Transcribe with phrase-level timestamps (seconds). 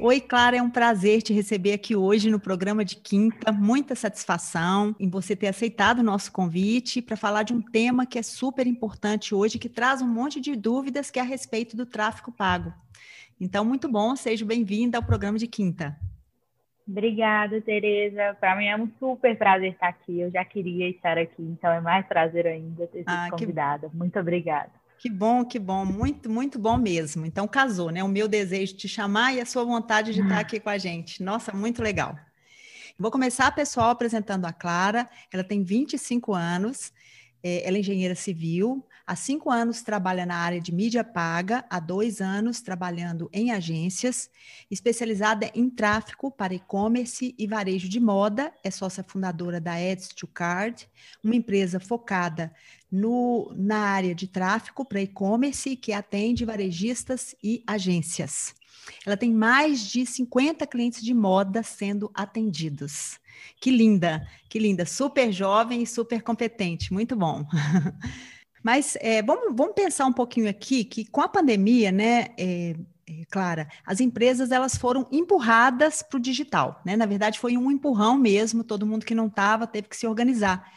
[0.00, 3.50] Oi, Clara, é um prazer te receber aqui hoje no programa de quinta.
[3.50, 8.16] Muita satisfação em você ter aceitado o nosso convite para falar de um tema que
[8.16, 11.84] é super importante hoje, que traz um monte de dúvidas que é a respeito do
[11.84, 12.72] tráfico pago.
[13.40, 15.96] Então, muito bom, seja bem-vinda ao programa de quinta.
[16.86, 18.36] Obrigada, Tereza.
[18.38, 20.20] Para mim é um super prazer estar aqui.
[20.20, 23.88] Eu já queria estar aqui, então é mais prazer ainda ter sido ah, convidada.
[23.90, 23.96] Que...
[23.96, 24.70] Muito obrigada.
[24.98, 27.24] Que bom, que bom, muito, muito bom mesmo.
[27.24, 28.02] Então casou, né?
[28.02, 30.76] O meu desejo de te chamar e a sua vontade de estar aqui com a
[30.76, 31.22] gente.
[31.22, 32.18] Nossa, muito legal.
[32.98, 35.08] Vou começar, pessoal, apresentando a Clara.
[35.32, 36.92] Ela tem 25 anos,
[37.40, 41.78] é, ela é engenheira civil, há cinco anos trabalha na área de mídia paga, há
[41.78, 44.28] dois anos trabalhando em agências,
[44.68, 50.26] especializada em tráfego para e-commerce e varejo de moda, é sócia fundadora da Ads to
[50.26, 50.88] Card,
[51.22, 52.52] uma empresa focada
[52.90, 58.54] no, na área de tráfego para e-commerce que atende varejistas e agências.
[59.04, 63.18] Ela tem mais de 50 clientes de moda sendo atendidos.
[63.60, 67.44] Que linda, que linda, super jovem e super competente, muito bom.
[68.62, 72.74] Mas é, vamos, vamos pensar um pouquinho aqui que com a pandemia, né, é,
[73.08, 76.96] é, Clara, as empresas elas foram empurradas para o digital, né?
[76.96, 80.70] Na verdade, foi um empurrão mesmo, todo mundo que não estava teve que se organizar.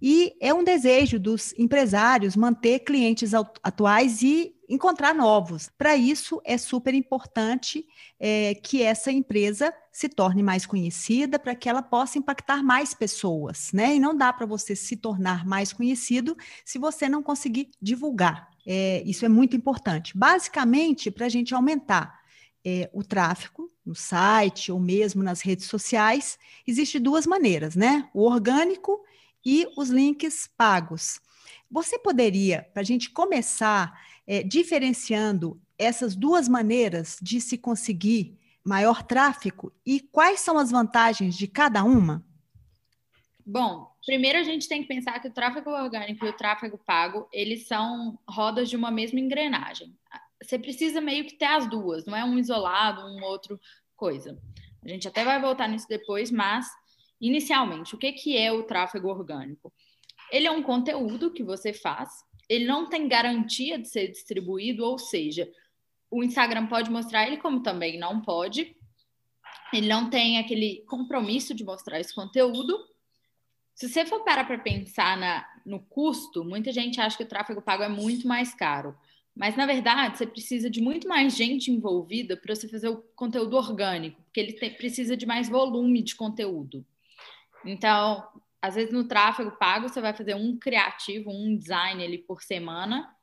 [0.00, 5.70] E é um desejo dos empresários manter clientes atuais e encontrar novos.
[5.76, 7.86] Para isso, é super importante
[8.20, 13.70] é, que essa empresa se torne mais conhecida, para que ela possa impactar mais pessoas,
[13.72, 13.96] né?
[13.96, 18.48] E não dá para você se tornar mais conhecido se você não conseguir divulgar.
[18.66, 20.16] É, isso é muito importante.
[20.16, 22.20] Basicamente, para a gente aumentar
[22.64, 28.08] é, o tráfego no site ou mesmo nas redes sociais, existe duas maneiras, né?
[28.12, 29.00] O orgânico
[29.48, 31.18] e os links pagos.
[31.70, 39.02] Você poderia, para a gente começar é, diferenciando essas duas maneiras de se conseguir maior
[39.02, 42.22] tráfego e quais são as vantagens de cada uma?
[43.46, 47.26] Bom, primeiro a gente tem que pensar que o tráfego orgânico e o tráfego pago,
[47.32, 49.96] eles são rodas de uma mesma engrenagem.
[50.42, 53.58] Você precisa meio que ter as duas, não é um isolado, um outro
[53.96, 54.38] coisa.
[54.84, 56.66] A gente até vai voltar nisso depois, mas
[57.20, 59.72] Inicialmente, o que, que é o tráfego orgânico?
[60.30, 62.10] Ele é um conteúdo que você faz,
[62.48, 65.50] ele não tem garantia de ser distribuído, ou seja,
[66.10, 68.74] o Instagram pode mostrar ele como também não pode.
[69.72, 72.78] Ele não tem aquele compromisso de mostrar esse conteúdo.
[73.74, 77.60] Se você for parar para pensar na, no custo, muita gente acha que o tráfego
[77.60, 78.96] pago é muito mais caro.
[79.36, 83.56] Mas, na verdade, você precisa de muito mais gente envolvida para você fazer o conteúdo
[83.56, 86.84] orgânico, porque ele tem, precisa de mais volume de conteúdo.
[87.64, 88.26] Então,
[88.60, 93.14] às vezes no tráfego pago você vai fazer um criativo, um design ali por semana,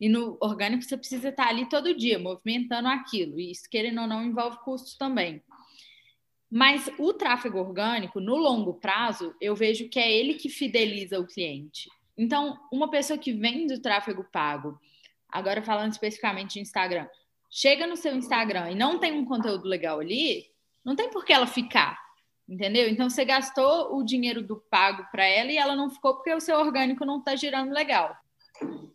[0.00, 4.06] e no orgânico você precisa estar ali todo dia movimentando aquilo, e isso querendo ou
[4.06, 5.42] não envolve custos também.
[6.50, 11.26] Mas o tráfego orgânico, no longo prazo, eu vejo que é ele que fideliza o
[11.26, 11.90] cliente.
[12.16, 14.78] Então, uma pessoa que vem do tráfego pago,
[15.28, 17.08] agora falando especificamente de Instagram,
[17.50, 20.46] chega no seu Instagram e não tem um conteúdo legal ali,
[20.84, 22.03] não tem por que ela ficar.
[22.48, 22.88] Entendeu?
[22.88, 26.40] Então você gastou o dinheiro do pago para ela e ela não ficou porque o
[26.40, 28.14] seu orgânico não está girando legal.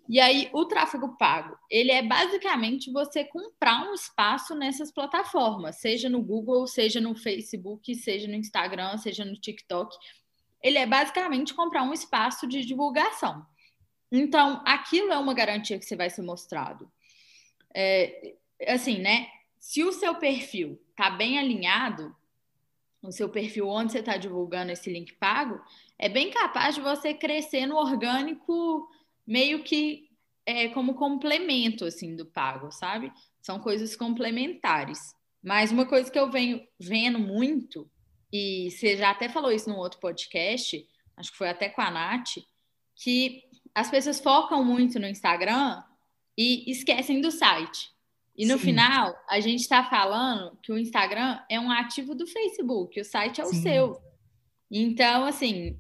[0.08, 6.10] E aí o tráfego pago, ele é basicamente você comprar um espaço nessas plataformas, seja
[6.10, 9.96] no Google, seja no Facebook, seja no Instagram, seja no TikTok.
[10.64, 13.46] Ele é basicamente comprar um espaço de divulgação.
[14.12, 16.92] Então, aquilo é uma garantia que você vai ser mostrado.
[17.74, 18.36] É,
[18.68, 19.28] assim, né?
[19.60, 22.16] Se o seu perfil tá bem alinhado,
[23.02, 25.60] no seu perfil onde você está divulgando esse link pago,
[25.98, 28.90] é bem capaz de você crescer no orgânico
[29.26, 30.10] meio que
[30.46, 33.12] é, como complemento assim do pago, sabe?
[33.42, 35.14] São coisas complementares.
[35.42, 37.90] Mas uma coisa que eu venho vendo muito,
[38.32, 40.86] e você já até falou isso num outro podcast,
[41.16, 42.40] acho que foi até com a Nath,
[42.96, 43.44] que
[43.74, 45.82] as pessoas focam muito no Instagram
[46.38, 47.92] e esquecem do site.
[48.40, 48.68] E no Sim.
[48.68, 53.42] final, a gente está falando que o Instagram é um ativo do Facebook, o site
[53.42, 53.62] é o Sim.
[53.62, 54.02] seu.
[54.72, 55.78] Então, assim,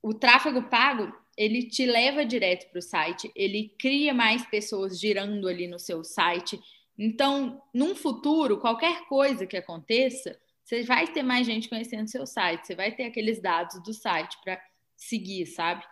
[0.00, 5.48] o tráfego pago, ele te leva direto para o site, ele cria mais pessoas girando
[5.48, 6.60] ali no seu site.
[6.96, 12.68] Então, num futuro, qualquer coisa que aconteça, você vai ter mais gente conhecendo seu site,
[12.68, 14.62] você vai ter aqueles dados do site para
[14.96, 15.84] seguir, sabe?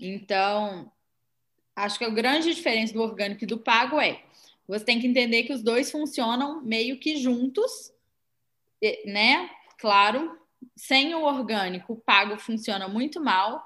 [0.00, 0.90] Então,
[1.76, 4.22] acho que a grande diferença do orgânico e do pago é
[4.68, 7.90] você tem que entender que os dois funcionam meio que juntos,
[9.06, 9.48] né?
[9.78, 10.38] Claro,
[10.76, 13.64] sem o orgânico, o pago funciona muito mal,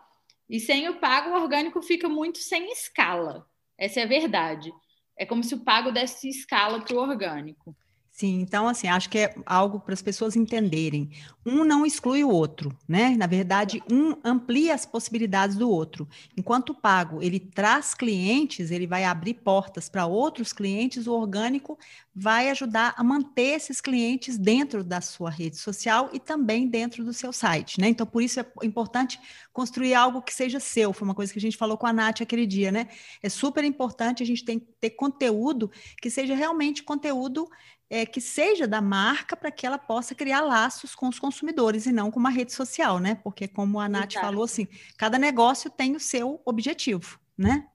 [0.48, 3.48] e sem o pago, o orgânico fica muito sem escala.
[3.76, 4.72] Essa é a verdade.
[5.18, 7.74] É como se o pago desse escala para o orgânico.
[8.14, 11.10] Sim, então assim, acho que é algo para as pessoas entenderem.
[11.46, 13.16] Um não exclui o outro, né?
[13.16, 16.06] Na verdade, um amplia as possibilidades do outro.
[16.36, 21.78] Enquanto o pago, ele traz clientes, ele vai abrir portas para outros clientes, o orgânico
[22.14, 27.14] vai ajudar a manter esses clientes dentro da sua rede social e também dentro do
[27.14, 27.88] seu site, né?
[27.88, 29.18] Então, por isso é importante
[29.54, 30.92] construir algo que seja seu.
[30.92, 32.88] Foi uma coisa que a gente falou com a Nath aquele dia, né?
[33.22, 35.70] É super importante a gente ter conteúdo
[36.00, 37.48] que seja realmente conteúdo
[37.92, 41.92] é, que seja da marca para que ela possa criar laços com os consumidores e
[41.92, 43.16] não com uma rede social, né?
[43.16, 44.26] Porque, como a Nath Exato.
[44.26, 44.66] falou, assim,
[44.96, 47.68] cada negócio tem o seu objetivo, né?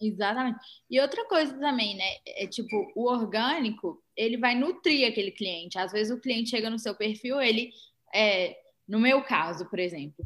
[0.00, 0.60] Exatamente.
[0.88, 2.04] E outra coisa também, né?
[2.24, 5.76] É tipo, o orgânico, ele vai nutrir aquele cliente.
[5.76, 7.72] Às vezes o cliente chega no seu perfil, ele
[8.14, 10.24] é, no meu caso, por exemplo,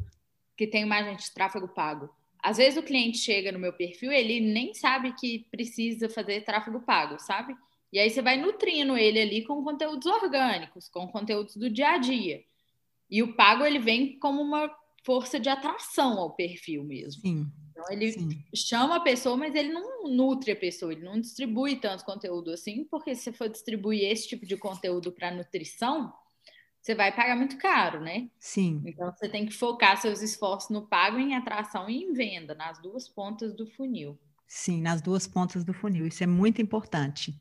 [0.55, 2.15] que tem mais gente de tráfego pago.
[2.43, 6.79] Às vezes o cliente chega no meu perfil, ele nem sabe que precisa fazer tráfego
[6.81, 7.55] pago, sabe?
[7.91, 11.97] E aí você vai nutrindo ele ali com conteúdos orgânicos, com conteúdos do dia a
[11.97, 12.43] dia.
[13.09, 14.73] E o pago ele vem como uma
[15.03, 17.21] força de atração ao perfil mesmo.
[17.21, 17.51] Sim.
[17.71, 18.43] Então ele sim.
[18.55, 22.85] chama a pessoa, mas ele não nutre a pessoa, ele não distribui tanto conteúdo assim,
[22.85, 26.13] porque se você for distribuir esse tipo de conteúdo para nutrição,
[26.81, 28.29] você vai pagar muito caro, né?
[28.39, 28.81] Sim.
[28.85, 32.81] Então você tem que focar seus esforços no pago, em atração e em venda, nas
[32.81, 34.17] duas pontas do funil.
[34.53, 36.05] Sim, nas duas pontas do funil.
[36.05, 37.33] Isso é muito importante.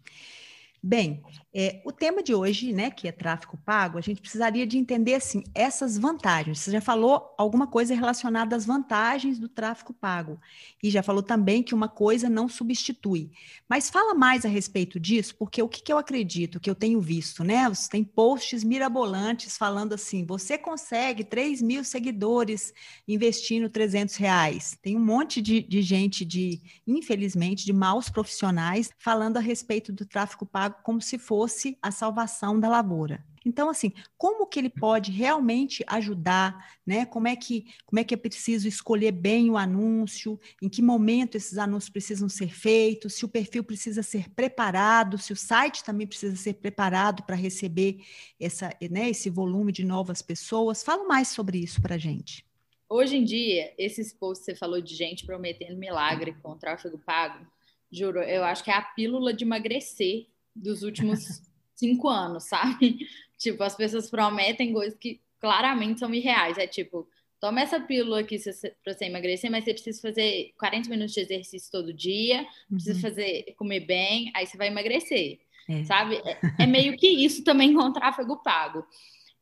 [0.83, 1.23] Bem,
[1.53, 5.15] é, o tema de hoje, né, que é tráfego pago, a gente precisaria de entender
[5.15, 6.61] assim essas vantagens.
[6.61, 10.41] Você já falou alguma coisa relacionada às vantagens do tráfego pago
[10.83, 13.31] e já falou também que uma coisa não substitui.
[13.69, 17.01] Mas fala mais a respeito disso, porque o que, que eu acredito, que eu tenho
[17.01, 17.69] visto, né?
[17.69, 22.73] Você tem posts mirabolantes falando assim: você consegue 3 mil seguidores
[23.07, 24.79] investindo 300 reais.
[24.81, 30.07] Tem um monte de, de gente de, infelizmente, de maus profissionais falando a respeito do
[30.07, 33.25] tráfego pago como se fosse a salvação da lavoura.
[33.45, 37.07] Então, assim, como que ele pode realmente ajudar, né?
[37.07, 41.37] Como é que como é que é preciso escolher bem o anúncio, em que momento
[41.37, 46.07] esses anúncios precisam ser feitos, se o perfil precisa ser preparado, se o site também
[46.07, 48.01] precisa ser preparado para receber
[48.39, 50.83] essa, né, esse volume de novas pessoas.
[50.83, 52.45] Fala mais sobre isso para gente.
[52.89, 57.47] Hoje em dia, esses posts que você falou de gente prometendo milagre com tráfego pago,
[57.91, 60.27] juro, eu acho que é a pílula de emagrecer
[60.61, 61.43] dos últimos
[61.75, 62.99] cinco anos, sabe?
[63.39, 66.59] Tipo, as pessoas prometem coisas que claramente são irreais.
[66.59, 67.09] É tipo,
[67.41, 68.37] toma essa pílula aqui
[68.85, 73.01] para você emagrecer, mas você precisa fazer 40 minutos de exercício todo dia, precisa uhum.
[73.01, 75.41] fazer comer bem, aí você vai emagrecer.
[75.71, 75.85] É.
[75.85, 76.17] Sabe?
[76.17, 78.85] É, é meio que isso também com tráfego pago.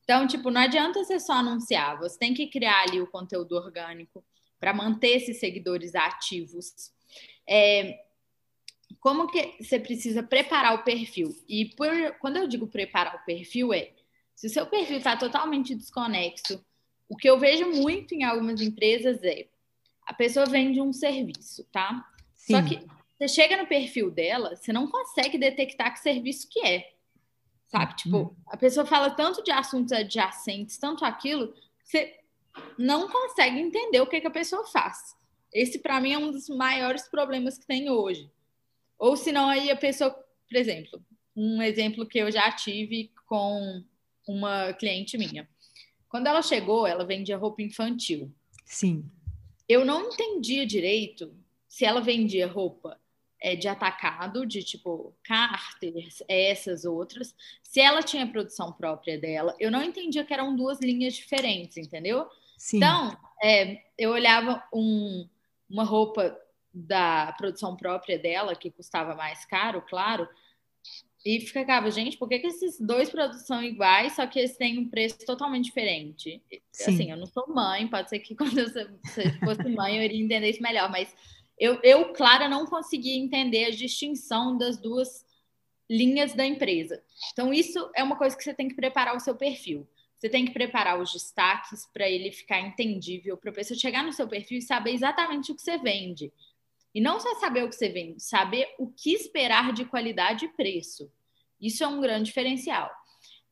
[0.04, 4.24] Então, tipo, não adianta você só anunciar, você tem que criar ali o conteúdo orgânico
[4.60, 6.92] para manter esses seguidores ativos.
[7.48, 7.98] É,
[9.00, 11.34] como que você precisa preparar o perfil?
[11.48, 11.88] E por,
[12.20, 13.92] quando eu digo preparar o perfil, é
[14.34, 16.64] se o seu perfil está totalmente desconexo,
[17.08, 19.48] o que eu vejo muito em algumas empresas é
[20.06, 22.04] a pessoa vende um serviço, tá?
[22.34, 22.54] Sim.
[22.54, 22.86] Só que
[23.18, 26.92] você chega no perfil dela, você não consegue detectar que serviço que é.
[27.66, 27.94] Sabe?
[27.96, 28.36] Tipo, uhum.
[28.46, 31.52] a pessoa fala tanto de assuntos adjacentes, tanto aquilo,
[31.84, 32.18] você
[32.78, 35.14] não consegue entender o que, que a pessoa faz.
[35.52, 38.30] Esse, para mim, é um dos maiores problemas que tem hoje.
[38.98, 41.02] Ou senão aí a pessoa, por exemplo,
[41.36, 43.84] um exemplo que eu já tive com
[44.26, 45.48] uma cliente minha.
[46.08, 48.32] Quando ela chegou, ela vendia roupa infantil.
[48.64, 49.04] Sim.
[49.68, 51.34] Eu não entendia direito
[51.68, 52.98] se ela vendia roupa
[53.40, 59.54] é, de atacado, de tipo Carters, essas outras, se ela tinha produção própria dela.
[59.60, 62.26] Eu não entendia que eram duas linhas diferentes, entendeu?
[62.56, 62.78] Sim.
[62.78, 65.28] Então, é, eu olhava um,
[65.70, 66.36] uma roupa
[66.86, 70.28] da produção própria dela, que custava mais caro, claro,
[71.24, 74.78] E ficava, gente, por que, que esses dois produtos são iguais, só que eles têm
[74.78, 76.40] um preço totalmente diferente?
[76.70, 76.94] Sim.
[76.94, 78.68] Assim, eu não sou mãe, pode ser que quando eu
[79.40, 81.14] fosse mãe eu iria entender isso melhor, mas
[81.58, 85.26] eu, eu, Clara, não conseguia entender a distinção das duas
[85.90, 87.02] linhas da empresa.
[87.32, 89.88] Então, isso é uma coisa que você tem que preparar o seu perfil.
[90.18, 94.12] Você tem que preparar os destaques para ele ficar entendível, para a pessoa chegar no
[94.12, 96.32] seu perfil e saber exatamente o que você vende.
[96.98, 100.48] E não só saber o que você vende, saber o que esperar de qualidade e
[100.48, 101.08] preço.
[101.60, 102.90] Isso é um grande diferencial.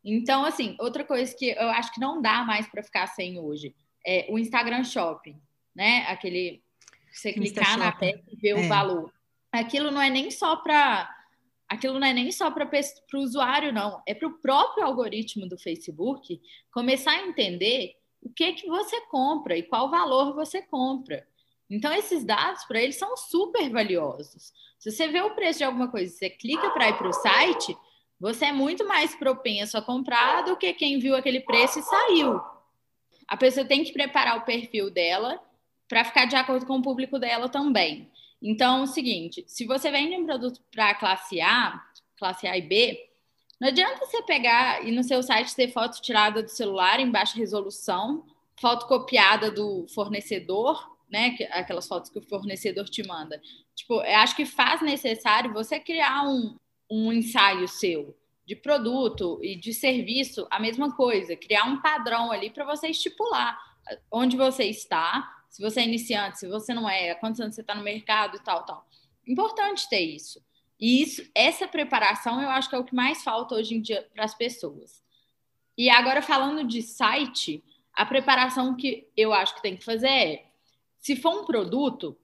[0.03, 3.73] Então, assim, outra coisa que eu acho que não dá mais para ficar sem hoje
[4.05, 5.41] é o Instagram Shopping,
[5.73, 6.05] né?
[6.09, 6.61] Aquele
[7.13, 8.55] você clicar na peça e ver é.
[8.57, 9.15] o valor.
[9.53, 11.09] Aquilo não é nem só para
[11.69, 12.69] aquilo não é nem só para
[13.15, 14.03] o usuário, não.
[14.09, 16.41] É para o próprio algoritmo do Facebook
[16.73, 21.25] começar a entender o que que você compra e qual valor você compra.
[21.69, 24.53] Então, esses dados para eles são super valiosos.
[24.79, 27.77] Se você vê o preço de alguma coisa, você clica para ir para o site,
[28.21, 32.41] você é muito mais propenso a comprar do que quem viu aquele preço e saiu.
[33.27, 35.43] A pessoa tem que preparar o perfil dela
[35.89, 38.11] para ficar de acordo com o público dela também.
[38.41, 41.83] Então, é o seguinte: se você vende um produto para classe A,
[42.17, 43.11] classe A e B,
[43.61, 47.37] não adianta você pegar e no seu site ter foto tirada do celular em baixa
[47.37, 48.25] resolução,
[48.61, 51.37] foto copiada do fornecedor, né?
[51.51, 53.41] Aquelas fotos que o fornecedor te manda.
[53.75, 56.57] Tipo, eu acho que faz necessário você criar um,
[56.91, 62.49] um ensaio seu de produto e de serviço, a mesma coisa, criar um padrão ali
[62.49, 63.59] para você estipular
[64.11, 67.75] onde você está, se você é iniciante, se você não é, quantos anos você está
[67.75, 68.87] no mercado e tal, tal.
[69.27, 70.45] Importante ter isso.
[70.79, 74.07] E isso, essa preparação eu acho que é o que mais falta hoje em dia
[74.13, 75.03] para as pessoas.
[75.77, 80.46] E agora falando de site, a preparação que eu acho que tem que fazer é,
[81.07, 82.19] se for um produto,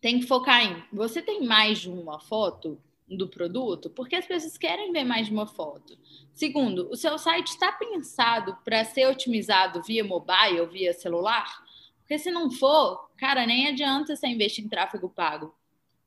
[0.00, 3.88] tem que focar em, você tem mais de uma foto do produto?
[3.88, 5.96] Porque as pessoas querem ver mais de uma foto.
[6.32, 11.46] Segundo, o seu site está pensado para ser otimizado via mobile, via celular?
[12.00, 15.54] Porque se não for, cara, nem adianta você investir em tráfego pago.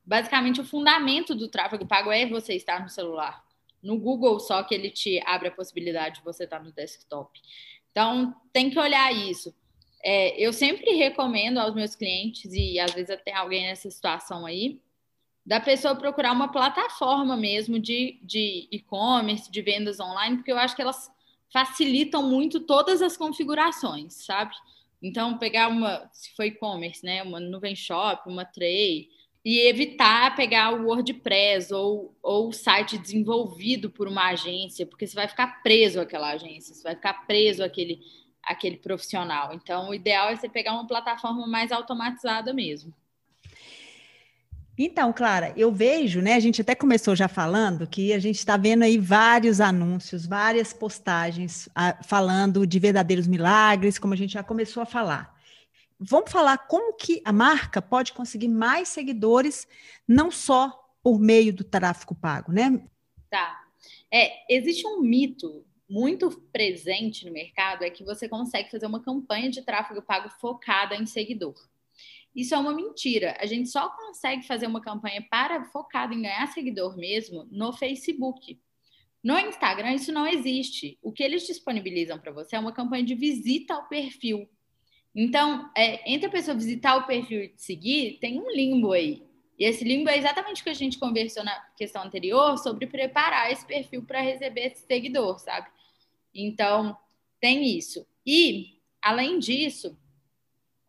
[0.05, 3.41] Basicamente, o fundamento do tráfego pago é você estar no celular.
[3.81, 7.39] No Google, só que ele te abre a possibilidade de você estar no desktop.
[7.89, 9.55] Então, tem que olhar isso.
[10.03, 14.79] É, eu sempre recomendo aos meus clientes, e às vezes até alguém nessa situação aí,
[15.45, 18.19] da pessoa procurar uma plataforma mesmo de
[18.71, 21.09] e-commerce, de, de vendas online, porque eu acho que elas
[21.51, 24.53] facilitam muito todas as configurações, sabe?
[25.01, 29.09] Então, pegar uma, se for e-commerce, né, uma nuvem shop, uma tray,
[29.45, 35.15] e evitar pegar o WordPress ou, ou o site desenvolvido por uma agência, porque você
[35.15, 38.01] vai ficar preso àquela agência, você vai ficar preso àquele,
[38.47, 39.53] àquele profissional.
[39.53, 42.93] Então, o ideal é você pegar uma plataforma mais automatizada mesmo.
[44.79, 46.35] Então, Clara, eu vejo, né?
[46.35, 50.71] A gente até começou já falando que a gente está vendo aí vários anúncios, várias
[50.71, 55.35] postagens a, falando de verdadeiros milagres, como a gente já começou a falar.
[55.99, 59.67] Vamos falar como que a marca pode conseguir mais seguidores,
[60.07, 62.79] não só por meio do tráfego pago, né?
[63.31, 63.63] Tá.
[64.13, 69.49] É, existe um mito muito presente no mercado é que você consegue fazer uma campanha
[69.49, 71.55] de tráfego pago focada em seguidor.
[72.35, 73.35] Isso é uma mentira.
[73.39, 78.59] A gente só consegue fazer uma campanha para focada em ganhar seguidor mesmo no Facebook.
[79.23, 80.99] No Instagram, isso não existe.
[81.01, 84.47] O que eles disponibilizam para você é uma campanha de visita ao perfil.
[85.15, 89.23] Então, é, entre a pessoa visitar o perfil e te seguir, tem um limbo aí.
[89.57, 93.51] E esse limbo é exatamente o que a gente conversou na questão anterior sobre preparar
[93.51, 95.67] esse perfil para receber esse seguidor, sabe?
[96.37, 96.97] Então,
[97.41, 98.05] tem isso.
[98.25, 99.97] E, além disso,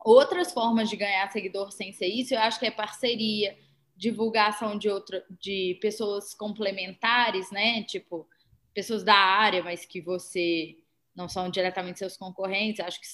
[0.04, 3.58] Outras formas de ganhar seguidor sem ser isso, eu acho que é parceria,
[3.96, 7.82] divulgação de outra, de pessoas complementares, né?
[7.82, 8.28] Tipo,
[8.72, 10.76] pessoas da área, mas que você
[11.14, 12.80] não são diretamente seus concorrentes.
[12.80, 13.06] Acho que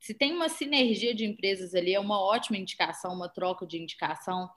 [0.00, 4.48] se tem uma sinergia de empresas ali, é uma ótima indicação, uma troca de indicação.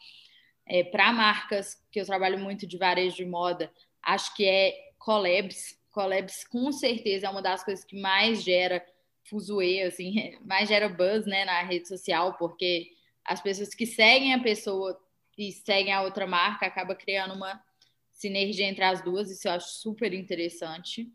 [0.65, 3.71] É, Para marcas, que eu trabalho muito de varejo de moda,
[4.01, 5.76] acho que é collabs.
[5.97, 8.85] Collabs, com certeza, é uma das coisas que mais gera
[9.23, 12.91] fuzuê, assim, mais gera buzz, né, na rede social, porque
[13.25, 14.95] as pessoas que seguem a pessoa
[15.35, 17.59] e seguem a outra marca acaba criando uma
[18.11, 21.11] sinergia entre as duas, isso eu acho super interessante.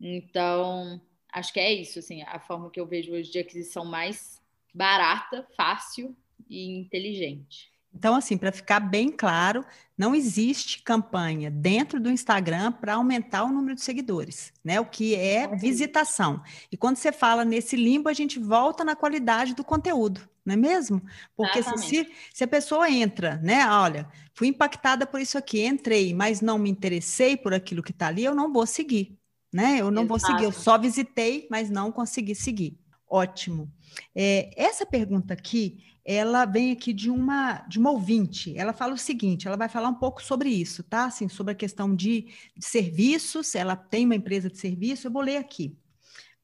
[0.00, 1.00] Então,
[1.32, 4.40] acho que é isso, assim, a forma que eu vejo hoje de aquisição mais
[4.72, 6.16] barata, fácil
[6.48, 7.72] e inteligente.
[7.96, 9.64] Então, assim, para ficar bem claro,
[9.96, 14.78] não existe campanha dentro do Instagram para aumentar o número de seguidores, né?
[14.78, 16.42] O que é visitação.
[16.70, 20.56] E quando você fala nesse limbo, a gente volta na qualidade do conteúdo, não é
[20.58, 21.00] mesmo?
[21.34, 23.66] Porque se, se, a pessoa entra, né?
[23.66, 28.08] Olha, fui impactada por isso aqui, entrei, mas não me interessei por aquilo que está
[28.08, 29.18] ali, eu não vou seguir,
[29.50, 29.80] né?
[29.80, 30.08] Eu não Exato.
[30.08, 32.78] vou seguir, eu só visitei, mas não consegui seguir.
[33.08, 33.72] Ótimo.
[34.14, 38.56] É, essa pergunta aqui, ela vem aqui de uma de uma ouvinte.
[38.56, 41.06] Ela fala o seguinte: ela vai falar um pouco sobre isso, tá?
[41.06, 43.54] Assim, sobre a questão de, de serviços.
[43.54, 45.06] Ela tem uma empresa de serviço.
[45.06, 45.76] Eu vou ler aqui.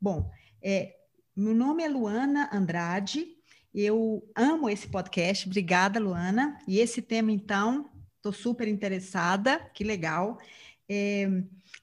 [0.01, 0.31] Bom,
[0.63, 0.97] é,
[1.37, 3.27] meu nome é Luana Andrade.
[3.75, 5.47] Eu amo esse podcast.
[5.47, 6.59] Obrigada, Luana.
[6.69, 9.59] E esse tema, então, estou super interessada.
[9.75, 10.39] Que legal.
[10.89, 11.29] É,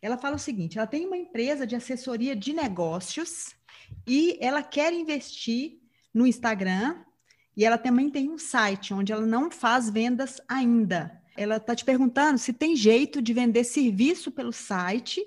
[0.01, 3.58] ela fala o seguinte: ela tem uma empresa de assessoria de negócios
[4.07, 5.79] e ela quer investir
[6.13, 7.03] no Instagram
[7.55, 11.21] e ela também tem um site onde ela não faz vendas ainda.
[11.35, 15.21] Ela está te perguntando se tem jeito de vender serviço pelo site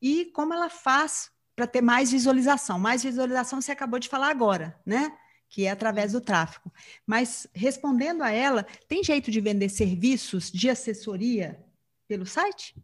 [0.00, 2.78] e como ela faz para ter mais visualização.
[2.78, 5.16] Mais visualização você acabou de falar agora, né?
[5.48, 6.72] Que é através do tráfego.
[7.06, 11.64] Mas respondendo a ela, tem jeito de vender serviços de assessoria
[12.06, 12.74] pelo site?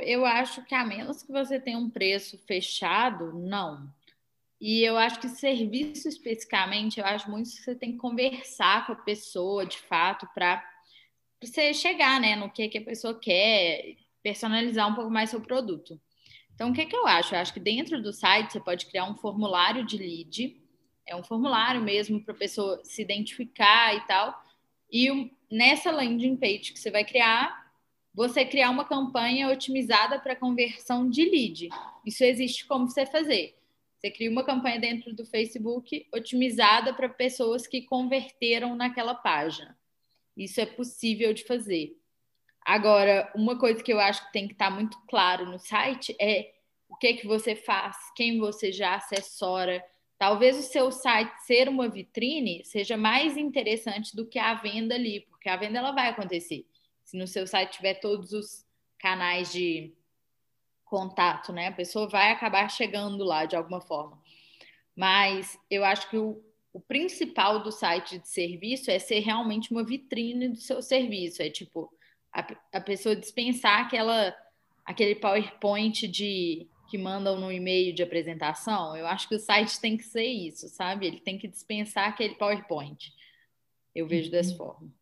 [0.00, 3.92] Eu acho que a menos que você tenha um preço fechado, não.
[4.60, 8.92] E eu acho que serviço especificamente, eu acho muito que você tem que conversar com
[8.92, 10.62] a pessoa de fato para
[11.40, 16.00] você chegar né, no que, que a pessoa quer, personalizar um pouco mais seu produto.
[16.54, 17.34] Então, o que, que eu acho?
[17.34, 20.62] Eu acho que dentro do site você pode criar um formulário de lead,
[21.04, 24.40] é um formulário mesmo para a pessoa se identificar e tal.
[24.88, 27.61] E nessa landing page que você vai criar,
[28.14, 31.68] você criar uma campanha otimizada para conversão de lead.
[32.04, 33.56] Isso existe como você fazer.
[33.96, 39.78] Você cria uma campanha dentro do Facebook otimizada para pessoas que converteram naquela página.
[40.36, 41.96] Isso é possível de fazer.
[42.64, 46.14] Agora, uma coisa que eu acho que tem que estar tá muito claro no site
[46.20, 46.52] é
[46.88, 49.82] o que que você faz, quem você já assessora.
[50.18, 55.20] Talvez o seu site ser uma vitrine seja mais interessante do que a venda ali,
[55.22, 56.66] porque a venda ela vai acontecer
[57.12, 58.64] se no seu site tiver todos os
[58.98, 59.92] canais de
[60.86, 61.68] contato, né?
[61.68, 64.18] A pessoa vai acabar chegando lá de alguma forma.
[64.96, 69.84] Mas eu acho que o, o principal do site de serviço é ser realmente uma
[69.84, 71.42] vitrine do seu serviço.
[71.42, 71.92] É tipo
[72.32, 74.34] a, a pessoa dispensar aquela
[74.84, 78.96] aquele PowerPoint de que mandam no e-mail de apresentação.
[78.96, 81.06] Eu acho que o site tem que ser isso, sabe?
[81.06, 83.12] Ele tem que dispensar aquele PowerPoint.
[83.94, 84.32] Eu vejo uhum.
[84.32, 85.01] dessa forma.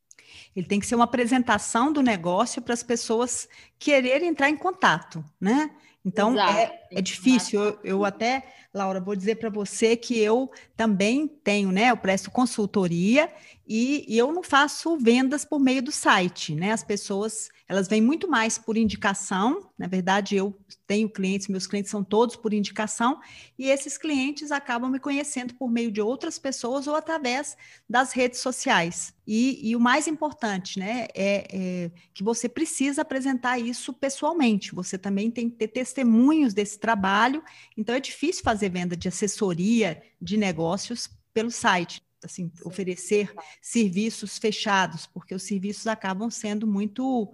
[0.54, 5.24] Ele tem que ser uma apresentação do negócio para as pessoas quererem entrar em contato,
[5.40, 5.70] né?
[6.04, 7.62] Então é, é difícil.
[7.62, 11.90] Eu, eu, até, Laura, vou dizer para você que eu também tenho, né?
[11.90, 13.30] Eu presto consultoria
[13.72, 16.72] e, eu não faço vendas por meio do site, né?
[16.72, 19.70] As pessoas elas vêm muito mais por indicação.
[19.78, 23.20] Na verdade, eu tenho clientes, meus clientes são todos por indicação,
[23.56, 27.56] e esses clientes acabam me conhecendo por meio de outras pessoas ou através
[27.88, 29.14] das redes sociais.
[29.24, 34.74] E, e o mais importante, né, é, é, que você precisa apresentar isso pessoalmente.
[34.74, 37.40] Você também tem que ter testemunhos desse trabalho.
[37.76, 45.06] Então, é difícil fazer venda de assessoria de negócios pelo site assim, oferecer serviços fechados,
[45.06, 47.33] porque os serviços acabam sendo muito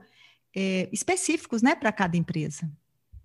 [0.54, 2.70] é, específicos, né, para cada empresa.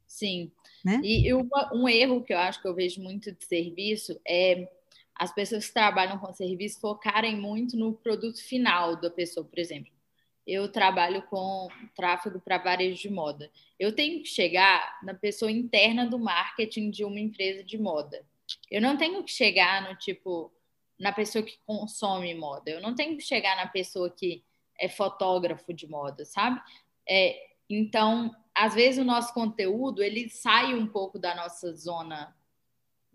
[0.07, 0.51] Sim.
[0.83, 0.99] Né?
[1.03, 4.67] E uma, um erro que eu acho que eu vejo muito de serviço é
[5.15, 9.91] as pessoas que trabalham com serviço focarem muito no produto final da pessoa, por exemplo.
[10.47, 13.51] Eu trabalho com tráfego para varejo de moda.
[13.79, 18.25] Eu tenho que chegar na pessoa interna do marketing de uma empresa de moda.
[18.69, 20.51] Eu não tenho que chegar no tipo
[21.01, 22.69] na pessoa que consome moda.
[22.69, 24.43] Eu não tenho que chegar na pessoa que
[24.79, 26.61] é fotógrafo de moda, sabe?
[27.09, 27.35] É,
[27.67, 32.35] então, às vezes o nosso conteúdo ele sai um pouco da nossa zona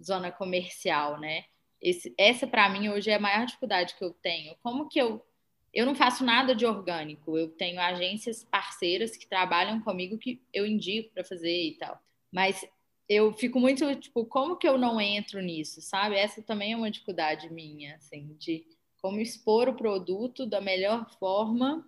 [0.02, 1.44] zona comercial, né?
[1.80, 4.56] Esse, essa para mim hoje é a maior dificuldade que eu tenho.
[4.62, 5.24] Como que eu
[5.72, 7.36] eu não faço nada de orgânico.
[7.36, 12.00] Eu tenho agências parceiras que trabalham comigo que eu indico para fazer e tal.
[12.32, 12.66] Mas
[13.08, 16.16] eu fico muito tipo, como que eu não entro nisso, sabe?
[16.16, 18.66] Essa também é uma dificuldade minha, assim, de
[19.00, 21.86] como expor o produto da melhor forma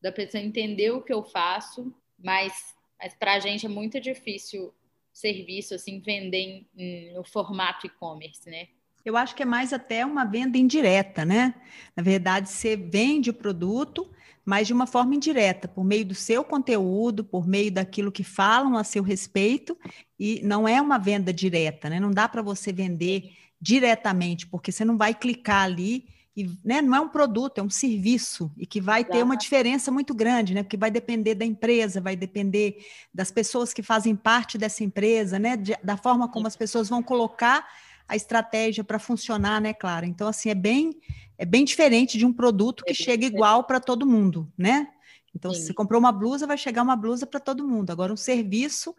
[0.00, 4.72] da pessoa entender o que eu faço, mas, mas para a gente é muito difícil
[5.12, 8.68] serviço, assim, vender em, no formato e-commerce, né?
[9.04, 11.54] Eu acho que é mais até uma venda indireta, né?
[11.96, 14.10] Na verdade, você vende o produto,
[14.48, 18.78] mas de uma forma indireta, por meio do seu conteúdo, por meio daquilo que falam
[18.78, 19.76] a seu respeito,
[20.18, 22.00] e não é uma venda direta, né?
[22.00, 23.30] Não dá para você vender
[23.60, 27.68] diretamente, porque você não vai clicar ali e né, não é um produto, é um
[27.68, 30.62] serviço e que vai ter uma diferença muito grande, né?
[30.62, 32.78] Porque vai depender da empresa, vai depender
[33.12, 35.58] das pessoas que fazem parte dessa empresa, né?
[35.58, 37.68] De, da forma como as pessoas vão colocar
[38.08, 40.06] a estratégia para funcionar, né, Clara?
[40.06, 40.98] Então, assim, é bem,
[41.36, 44.88] é bem diferente de um produto que é chega igual para todo mundo, né?
[45.34, 45.60] Então, Sim.
[45.60, 47.90] se você comprou uma blusa, vai chegar uma blusa para todo mundo.
[47.90, 48.94] Agora, um serviço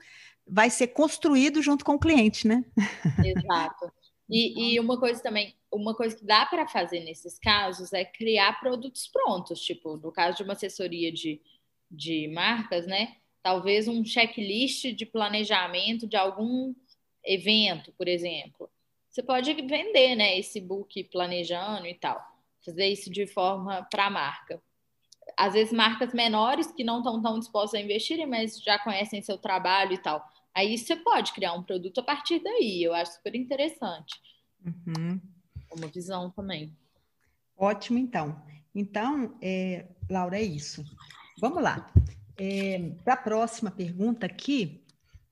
[0.48, 2.64] vai ser construído junto com o cliente, né?
[3.26, 3.92] Exato.
[4.30, 8.60] E, e uma coisa também, uma coisa que dá para fazer nesses casos é criar
[8.60, 11.42] produtos prontos, tipo, no caso de uma assessoria de,
[11.90, 13.16] de marcas, né?
[13.42, 16.76] Talvez um checklist de planejamento de algum
[17.24, 18.70] evento, por exemplo.
[19.10, 22.24] Você pode vender, né, esse book planejando e tal.
[22.64, 24.62] Fazer isso de forma para a marca.
[25.36, 29.38] Às vezes marcas menores que não estão tão dispostas a investirem, mas já conhecem seu
[29.38, 30.24] trabalho e tal.
[30.54, 32.84] Aí você pode criar um produto a partir daí.
[32.84, 34.20] Eu acho super interessante.
[34.66, 35.20] Uhum.
[35.72, 36.76] Uma visão também.
[37.58, 38.42] Ótimo, então.
[38.74, 40.84] Então, é, Laura, é isso.
[41.40, 41.92] Vamos lá.
[42.38, 44.84] É, Para a próxima pergunta aqui,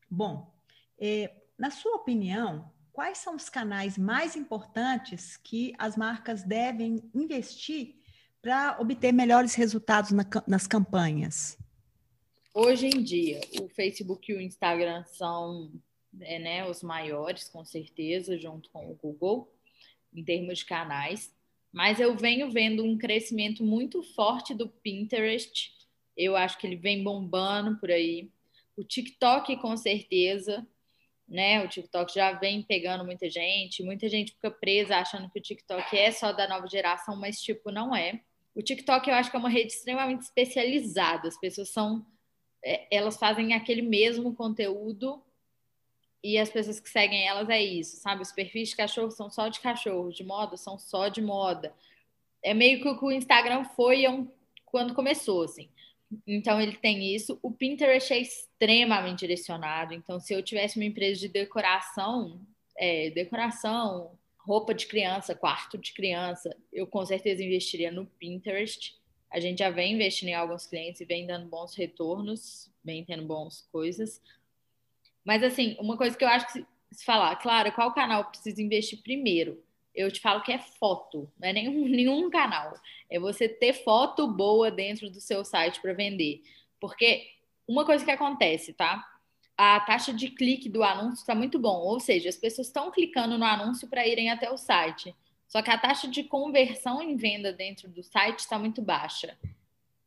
[0.09, 0.51] bom,
[0.99, 7.93] é, na sua opinião, quais são os canais mais importantes que as marcas devem investir
[8.41, 11.59] para obter melhores resultados na, nas campanhas?
[12.55, 15.71] Hoje em dia, o Facebook e o Instagram são
[16.21, 19.53] é, né, os maiores, com certeza, junto com o Google,
[20.11, 21.31] em termos de canais.
[21.71, 25.71] Mas eu venho vendo um crescimento muito forte do Pinterest.
[26.17, 28.31] Eu acho que ele vem bombando por aí.
[28.75, 30.67] O TikTok, com certeza,
[31.27, 31.63] né?
[31.63, 33.83] O TikTok já vem pegando muita gente.
[33.83, 37.71] Muita gente fica presa achando que o TikTok é só da nova geração, mas, tipo,
[37.71, 38.21] não é.
[38.55, 41.27] O TikTok eu acho que é uma rede extremamente especializada.
[41.27, 42.05] As pessoas são.
[42.63, 45.21] É, elas fazem aquele mesmo conteúdo
[46.23, 48.21] e as pessoas que seguem elas é isso, sabe?
[48.21, 51.73] Os perfis de cachorro são só de cachorro, de moda são só de moda.
[52.41, 54.03] É meio que o que o Instagram foi
[54.65, 55.69] quando começou, assim.
[56.25, 57.37] Então ele tem isso.
[57.41, 59.93] O Pinterest é extremamente direcionado.
[59.93, 62.41] Então, se eu tivesse uma empresa de decoração,
[62.77, 68.95] é, decoração, roupa de criança, quarto de criança, eu com certeza investiria no Pinterest.
[69.29, 73.25] A gente já vem investindo em alguns clientes e vem dando bons retornos, vem tendo
[73.25, 74.21] boas coisas.
[75.25, 79.01] Mas, assim, uma coisa que eu acho que se falar, claro, qual canal precisa investir
[79.03, 79.61] primeiro?
[79.97, 82.73] Eu te falo que é foto, não é nenhum, nenhum canal.
[83.09, 86.43] É você ter foto boa dentro do seu site para vender.
[86.79, 87.27] Porque
[87.67, 89.03] uma coisa que acontece, tá?
[89.57, 93.37] A taxa de clique do anúncio está muito bom, ou seja, as pessoas estão clicando
[93.39, 95.15] no anúncio para irem até o site.
[95.47, 99.35] Só que a taxa de conversão em venda dentro do site está muito baixa.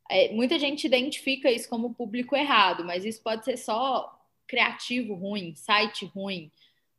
[0.09, 5.53] É, muita gente identifica isso como público errado, mas isso pode ser só criativo ruim,
[5.55, 6.51] site ruim,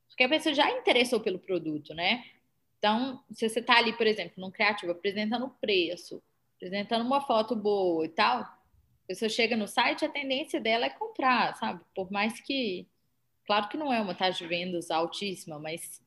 [0.08, 2.24] porque a pessoa já interessou pelo produto, né?
[2.82, 6.20] Então, se você está ali, por exemplo, num criativo, apresentando o preço,
[6.56, 8.58] apresentando uma foto boa e tal, a
[9.06, 11.80] pessoa chega no site, a tendência dela é comprar, sabe?
[11.94, 12.88] Por mais que,
[13.46, 16.02] claro que não é uma taxa de vendas altíssima, mas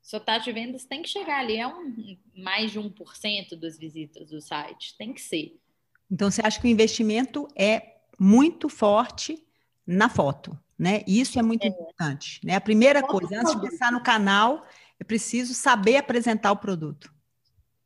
[0.00, 4.30] sua taxa de vendas tem que chegar ali a um, mais de 1% das visitas
[4.30, 5.58] do site, tem que ser.
[6.08, 9.44] Então, você acha que o investimento é muito forte
[9.84, 10.56] na foto?
[10.80, 11.02] né?
[11.06, 11.68] Isso é muito é.
[11.68, 12.54] importante, né?
[12.54, 14.66] A primeira coisa, antes de pensar no canal,
[15.00, 17.12] é preciso saber apresentar o produto.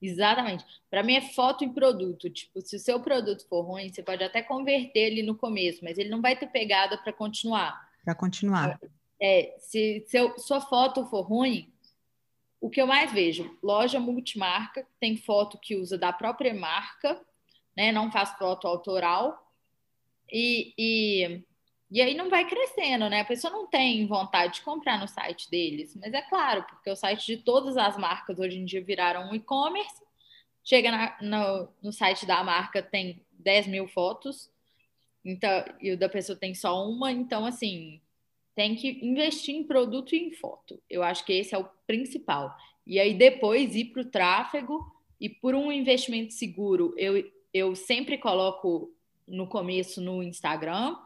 [0.03, 0.65] Exatamente.
[0.91, 2.29] Para mim é foto e produto.
[2.29, 5.97] Tipo, se o seu produto for ruim, você pode até converter ele no começo, mas
[5.97, 7.89] ele não vai ter pegada para continuar.
[8.05, 8.79] Para continuar.
[9.23, 11.73] É, se seu, sua foto for ruim,
[12.61, 17.19] o que eu mais vejo, loja multimarca, tem foto que usa da própria marca,
[17.77, 17.93] né?
[17.93, 19.41] Não faz foto autoral.
[20.31, 21.45] E, e
[21.91, 23.21] e aí não vai crescendo, né?
[23.21, 25.95] A pessoa não tem vontade de comprar no site deles.
[25.97, 29.35] Mas é claro, porque o site de todas as marcas hoje em dia viraram um
[29.35, 30.03] e-commerce.
[30.65, 34.51] Chega na, no, no site da marca, tem 10 mil fotos,
[35.25, 37.13] então, e o da pessoa tem só uma.
[37.13, 38.01] Então, assim,
[38.55, 40.81] tem que investir em produto e em foto.
[40.89, 42.55] Eu acho que esse é o principal.
[42.87, 44.85] E aí depois ir para o tráfego
[45.21, 48.93] e por um investimento seguro, eu, eu sempre coloco
[49.27, 50.97] no começo no Instagram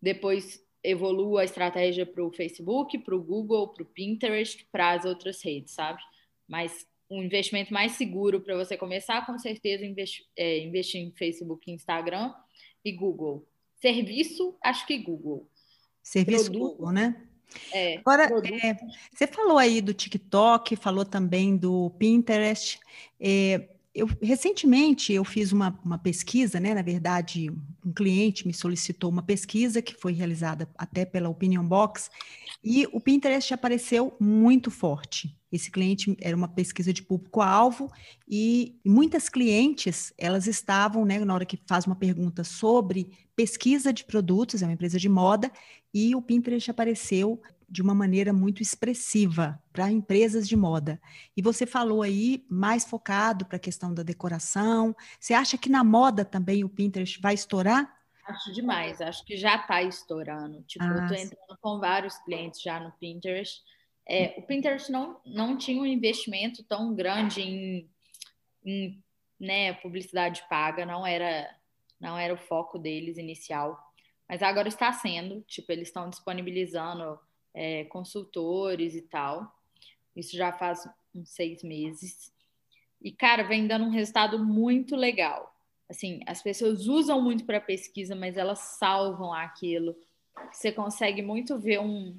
[0.00, 5.04] depois evoluo a estratégia para o Facebook, para o Google, para o Pinterest, para as
[5.04, 6.00] outras redes, sabe?
[6.46, 11.70] Mas um investimento mais seguro para você começar, com certeza, investir, é, investir em Facebook,
[11.70, 12.32] Instagram
[12.84, 13.46] e Google.
[13.80, 15.48] Serviço, acho que Google.
[16.02, 17.28] Serviço Produto, Google, né?
[17.72, 18.76] É, Agora, é,
[19.10, 22.78] você falou aí do TikTok, falou também do Pinterest.
[23.18, 26.74] É, eu, recentemente eu fiz uma, uma pesquisa, né?
[26.74, 27.50] Na verdade,
[27.84, 32.10] um cliente me solicitou uma pesquisa que foi realizada até pela Opinion Box,
[32.62, 35.36] e o Pinterest apareceu muito forte.
[35.50, 37.90] Esse cliente era uma pesquisa de público-alvo
[38.28, 44.04] e muitas clientes, elas estavam, né, na hora que faz uma pergunta sobre pesquisa de
[44.04, 45.50] produtos, é uma empresa de moda,
[45.94, 51.00] e o Pinterest apareceu de uma maneira muito expressiva para empresas de moda.
[51.36, 54.96] E você falou aí mais focado para a questão da decoração.
[55.20, 57.94] Você acha que na moda também o Pinterest vai estourar?
[58.24, 60.62] Acho demais, acho que já está estourando.
[60.62, 63.62] Tipo, ah, eu estou entrando com vários clientes já no Pinterest.
[64.06, 67.90] É, o Pinterest não, não tinha um investimento tão grande em,
[68.64, 69.02] em
[69.38, 71.54] né, publicidade paga, não era,
[72.00, 73.78] não era o foco deles inicial.
[74.26, 77.18] Mas agora está sendo, tipo, eles estão disponibilizando
[77.54, 79.52] é, consultores e tal.
[80.14, 82.32] Isso já faz uns seis meses.
[83.00, 85.54] E, cara, vem dando um resultado muito legal.
[85.88, 89.96] Assim, as pessoas usam muito para pesquisa, mas elas salvam aquilo.
[90.52, 92.16] Você consegue muito ver um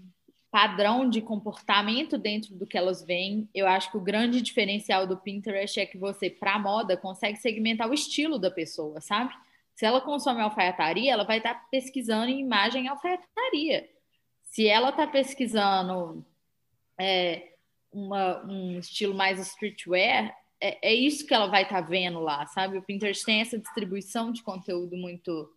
[0.51, 3.47] padrão de comportamento dentro do que elas veem.
[3.53, 7.87] Eu acho que o grande diferencial do Pinterest é que você, para moda, consegue segmentar
[7.87, 9.33] o estilo da pessoa, sabe?
[9.75, 13.87] Se ela consome alfaiataria, ela vai estar tá pesquisando em imagem alfaiataria.
[14.49, 16.25] Se ela está pesquisando
[16.99, 17.53] é,
[17.91, 22.45] uma, um estilo mais streetwear, é, é isso que ela vai estar tá vendo lá,
[22.47, 22.77] sabe?
[22.77, 25.49] O Pinterest tem essa distribuição de conteúdo muito,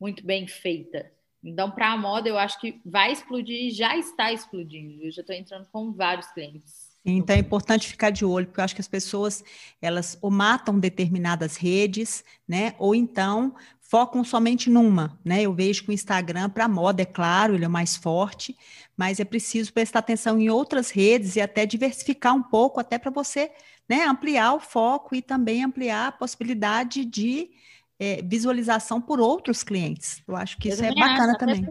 [0.00, 1.10] muito bem feita.
[1.42, 5.02] Então, para a moda, eu acho que vai explodir e já está explodindo.
[5.02, 6.90] Eu já estou entrando com vários clientes.
[7.04, 9.42] Então é importante ficar de olho, porque eu acho que as pessoas
[9.80, 12.74] elas ou matam determinadas redes, né?
[12.78, 13.54] Ou então
[13.90, 15.42] focam somente numa, né?
[15.42, 18.56] Eu vejo que o Instagram para moda é claro, ele é mais forte,
[18.96, 23.10] mas é preciso prestar atenção em outras redes e até diversificar um pouco, até para
[23.10, 23.50] você,
[23.88, 24.04] né?
[24.04, 27.50] Ampliar o foco e também ampliar a possibilidade de
[27.98, 30.22] é, visualização por outros clientes.
[30.28, 31.66] Eu acho que eu isso é bacana acho, também.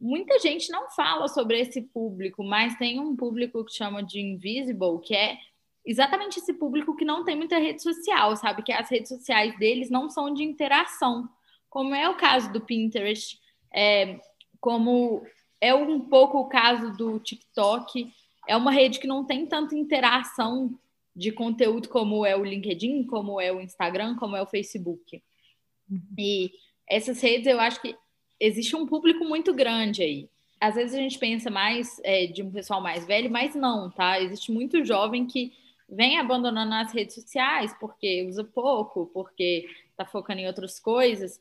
[0.00, 5.00] Muita gente não fala sobre esse público, mas tem um público que chama de invisible,
[5.04, 5.36] que é
[5.86, 8.62] exatamente esse público que não tem muita rede social, sabe?
[8.62, 11.28] Que as redes sociais deles não são de interação,
[11.70, 13.38] como é o caso do Pinterest,
[13.72, 14.18] é,
[14.60, 15.24] como
[15.60, 18.12] é um pouco o caso do TikTok.
[18.48, 20.76] É uma rede que não tem tanta interação
[21.14, 25.22] de conteúdo como é o LinkedIn, como é o Instagram, como é o Facebook.
[25.90, 26.00] Uhum.
[26.18, 26.50] E
[26.88, 27.96] essas redes eu acho que
[28.40, 30.28] existe um público muito grande aí.
[30.60, 34.20] Às vezes a gente pensa mais é, de um pessoal mais velho, mas não, tá?
[34.20, 35.52] Existe muito jovem que
[35.88, 41.40] vem abandonando as redes sociais porque usa pouco, porque está focando em outras coisas.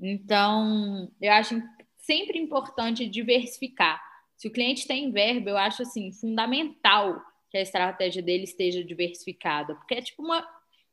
[0.00, 1.60] Então, eu acho
[1.98, 4.00] sempre importante diversificar.
[4.36, 9.74] Se o cliente tem verba, eu acho assim fundamental que a estratégia dele esteja diversificada,
[9.74, 10.46] porque é tipo uma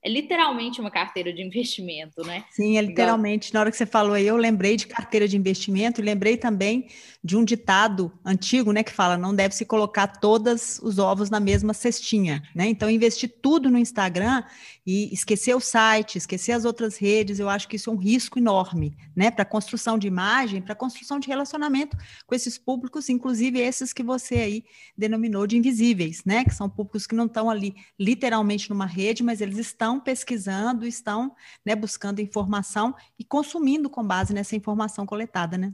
[0.05, 2.45] é literalmente uma carteira de investimento, né?
[2.51, 3.51] Sim, é literalmente.
[3.51, 6.87] Na hora que você falou aí, eu lembrei de carteira de investimento e lembrei também
[7.23, 11.39] de um ditado antigo, né, que fala: não deve se colocar todos os ovos na
[11.39, 12.67] mesma cestinha, né?
[12.67, 14.43] Então, investir tudo no Instagram
[14.85, 18.37] e esquecer o site, esquecer as outras redes, eu acho que isso é um risco
[18.37, 23.91] enorme, né, para construção de imagem, para construção de relacionamento com esses públicos, inclusive esses
[23.91, 24.63] que você aí
[24.95, 29.41] denominou de invisíveis, né, que são públicos que não estão ali literalmente numa rede, mas
[29.41, 35.73] eles estão pesquisando, estão, né, buscando informação e consumindo com base nessa informação coletada, né?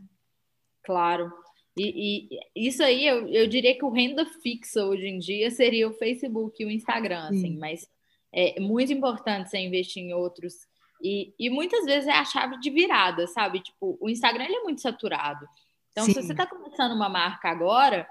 [0.83, 1.31] Claro.
[1.77, 5.87] E, e, isso aí, eu, eu diria que o renda fixa hoje em dia seria
[5.87, 7.87] o Facebook e o Instagram, assim, mas
[8.33, 10.67] é muito importante você investir em outros.
[11.01, 13.61] E, e muitas vezes é a chave de virada, sabe?
[13.61, 15.47] Tipo, o Instagram ele é muito saturado.
[15.91, 16.13] Então, Sim.
[16.13, 18.07] se você está começando uma marca agora,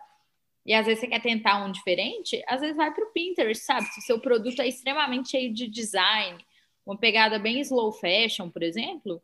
[0.65, 3.87] e às vezes você quer tentar um diferente, às vezes vai para o Pinterest, sabe?
[3.87, 6.45] Se o seu produto é extremamente cheio de design,
[6.85, 9.23] uma pegada bem slow fashion, por exemplo,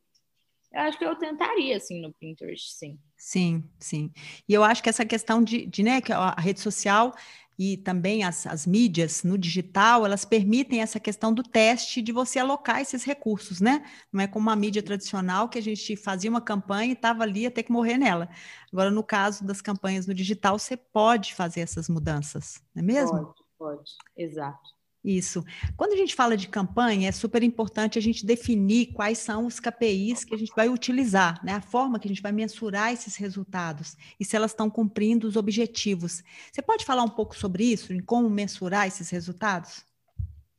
[0.72, 2.98] eu acho que eu tentaria, assim, no Pinterest, sim.
[3.16, 4.10] Sim, sim.
[4.48, 7.14] E eu acho que essa questão de, de né, que a rede social
[7.58, 12.38] e também as, as mídias no digital, elas permitem essa questão do teste de você
[12.38, 13.84] alocar esses recursos, né?
[14.12, 17.46] Não é como uma mídia tradicional que a gente fazia uma campanha e estava ali
[17.46, 18.28] até que morrer nela.
[18.70, 23.18] Agora, no caso das campanhas no digital, você pode fazer essas mudanças, não é mesmo?
[23.18, 24.75] Pode, pode, exato.
[25.06, 25.44] Isso.
[25.76, 29.60] Quando a gente fala de campanha, é super importante a gente definir quais são os
[29.60, 31.52] KPIs que a gente vai utilizar, né?
[31.52, 35.36] A forma que a gente vai mensurar esses resultados e se elas estão cumprindo os
[35.36, 36.24] objetivos.
[36.50, 39.86] Você pode falar um pouco sobre isso, em como mensurar esses resultados?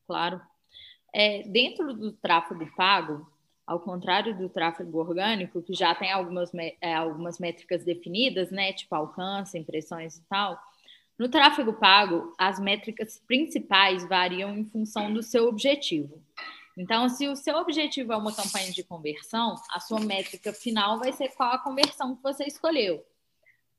[0.07, 0.39] Claro.
[1.13, 3.29] É, dentro do tráfego pago,
[3.65, 8.71] ao contrário do tráfego orgânico, que já tem algumas, é, algumas métricas definidas, né?
[8.71, 10.57] Tipo alcance, impressões e tal
[11.17, 16.21] no tráfego pago, as métricas principais variam em função do seu objetivo.
[16.77, 21.11] Então, se o seu objetivo é uma campanha de conversão, a sua métrica final vai
[21.11, 23.03] ser qual a conversão que você escolheu.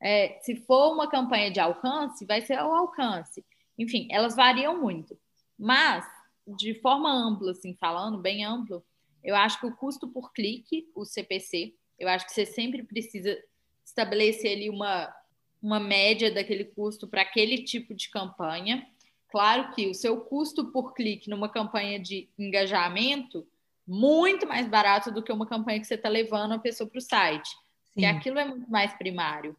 [0.01, 3.45] É, se for uma campanha de alcance, vai ser o alcance.
[3.79, 5.17] Enfim, elas variam muito.
[5.57, 6.05] Mas,
[6.45, 8.85] de forma ampla, assim, falando, bem amplo,
[9.23, 13.37] eu acho que o custo por clique, o CPC, eu acho que você sempre precisa
[13.85, 15.13] estabelecer ali uma
[15.63, 18.87] uma média daquele custo para aquele tipo de campanha.
[19.29, 23.47] Claro que o seu custo por clique numa campanha de engajamento
[23.87, 27.03] muito mais barato do que uma campanha que você está levando a pessoa para o
[27.03, 27.49] site.
[27.95, 28.03] Sim.
[28.03, 29.57] E aquilo é muito mais primário.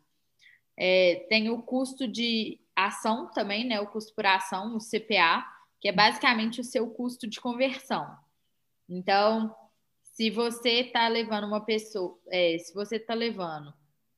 [0.77, 3.79] É, tem o custo de ação também, né?
[3.81, 5.45] O custo por ação, o CPA,
[5.81, 8.07] que é basicamente o seu custo de conversão.
[8.87, 9.53] Então,
[10.03, 13.73] se você está levando uma pessoa, é, se você está levando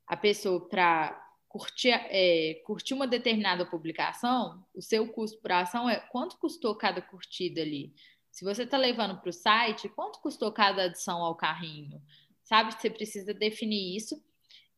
[0.07, 1.20] a pessoa para
[1.51, 7.01] curtir, é, curtir uma determinada publicação, o seu custo por ação é quanto custou cada
[7.01, 7.93] curtida ali.
[8.31, 12.01] Se você está levando para o site, quanto custou cada adição ao carrinho?
[12.43, 12.73] Sabe?
[12.73, 14.23] Você precisa definir isso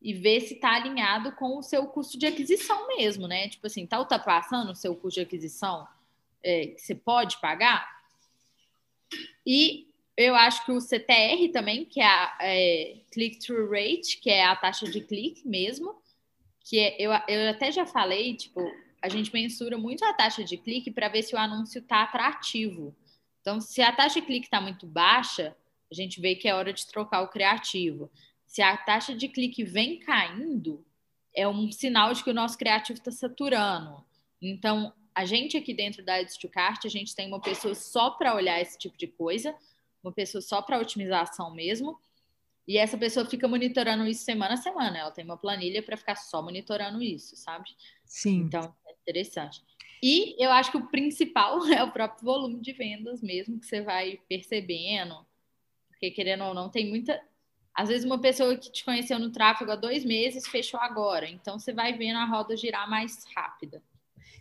[0.02, 3.48] e ver se está alinhado com o seu custo de aquisição mesmo, né?
[3.48, 5.86] Tipo assim, está ultrapassando o seu custo de aquisição
[6.42, 7.88] é, que você pode pagar?
[9.46, 14.44] E eu acho que o CTR também, que é a é, click-through rate, que é
[14.44, 16.02] a taxa de clique mesmo,
[16.64, 18.60] que eu, eu até já falei, tipo,
[19.00, 22.96] a gente mensura muito a taxa de clique para ver se o anúncio está atrativo.
[23.42, 25.54] Então, se a taxa de clique está muito baixa,
[25.92, 28.10] a gente vê que é hora de trocar o criativo.
[28.46, 30.82] Se a taxa de clique vem caindo,
[31.34, 34.02] é um sinal de que o nosso criativo está saturando.
[34.40, 38.60] Então, a gente aqui dentro da Edstocart, a gente tem uma pessoa só para olhar
[38.60, 39.54] esse tipo de coisa,
[40.02, 42.00] uma pessoa só para otimização mesmo.
[42.66, 44.98] E essa pessoa fica monitorando isso semana a semana.
[44.98, 47.70] Ela tem uma planilha para ficar só monitorando isso, sabe?
[48.04, 48.40] Sim.
[48.40, 49.62] Então, é interessante.
[50.02, 53.82] E eu acho que o principal é o próprio volume de vendas mesmo, que você
[53.82, 55.14] vai percebendo.
[55.88, 57.20] Porque, querendo ou não, tem muita.
[57.74, 61.28] Às vezes, uma pessoa que te conheceu no tráfego há dois meses fechou agora.
[61.28, 63.82] Então, você vai vendo a roda girar mais rápida.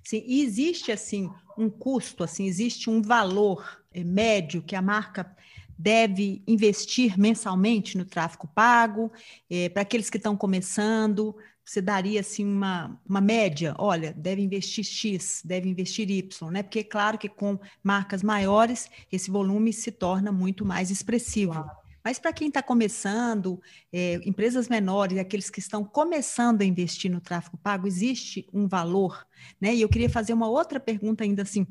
[0.04, 5.36] Sim, e existe, assim, um custo, assim, existe um valor é, médio que a marca
[5.78, 9.12] deve investir mensalmente no tráfego pago,
[9.50, 14.84] é, para aqueles que estão começando, você daria assim uma, uma média, olha, deve investir
[14.84, 16.62] X, deve investir Y, né?
[16.62, 21.54] Porque é claro que com marcas maiores esse volume se torna muito mais expressivo.
[21.54, 21.84] Claro.
[22.04, 27.22] Mas para quem está começando, é, empresas menores, aqueles que estão começando a investir no
[27.22, 29.26] tráfego pago, existe um valor,
[29.60, 29.74] né?
[29.74, 31.66] E eu queria fazer uma outra pergunta ainda assim: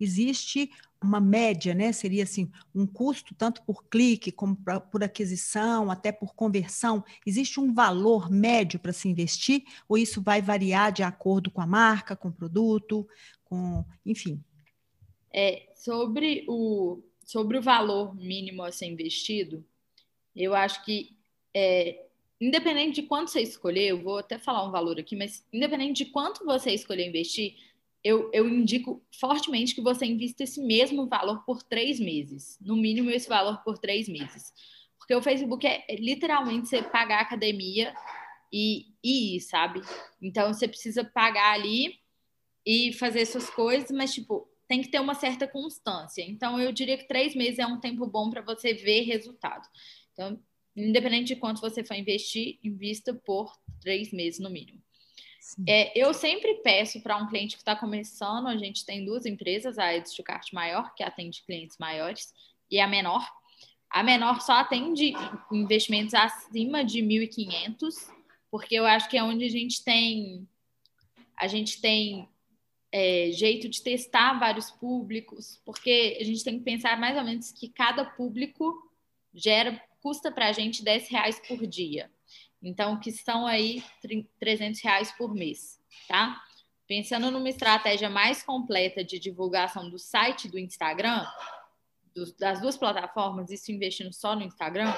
[0.00, 0.70] existe
[1.04, 1.92] uma média, né?
[1.92, 7.04] Seria assim, um custo tanto por clique como pra, por aquisição, até por conversão.
[7.26, 11.66] Existe um valor médio para se investir ou isso vai variar de acordo com a
[11.66, 13.06] marca, com o produto,
[13.44, 14.42] com, enfim?
[15.32, 19.64] É, sobre o sobre o valor mínimo a ser investido,
[20.36, 21.16] eu acho que
[21.54, 22.04] é,
[22.40, 26.10] independente de quanto você escolher, eu vou até falar um valor aqui, mas independente de
[26.10, 27.56] quanto você escolher investir,
[28.04, 32.58] eu, eu indico fortemente que você invista esse mesmo valor por três meses.
[32.60, 34.52] No mínimo, esse valor por três meses.
[34.98, 37.94] Porque o Facebook é, é literalmente você pagar a academia
[38.52, 39.80] e, e ir, sabe?
[40.20, 41.98] Então, você precisa pagar ali
[42.64, 46.22] e fazer suas coisas, mas, tipo, tem que ter uma certa constância.
[46.22, 49.66] Então, eu diria que três meses é um tempo bom para você ver resultado.
[50.12, 50.38] Então,
[50.76, 54.82] independente de quanto você for investir, invista por três meses no mínimo.
[55.66, 59.78] É, eu sempre peço para um cliente que está começando, a gente tem duas empresas,
[59.78, 62.32] a Edstocart maior, que atende clientes maiores,
[62.70, 63.28] e a menor.
[63.90, 65.12] A menor só atende
[65.52, 68.10] investimentos acima de 1.500,
[68.50, 70.48] porque eu acho que é onde a gente tem
[71.36, 72.28] a gente tem
[72.92, 77.50] é, jeito de testar vários públicos, porque a gente tem que pensar mais ou menos
[77.50, 78.72] que cada público
[79.34, 82.10] gera custa para a gente 10 reais por dia.
[82.64, 83.84] Então, que são aí
[84.40, 86.42] 300 reais por mês, tá?
[86.86, 91.26] Pensando numa estratégia mais completa de divulgação do site do Instagram,
[92.14, 94.92] do, das duas plataformas, isso investindo só no Instagram,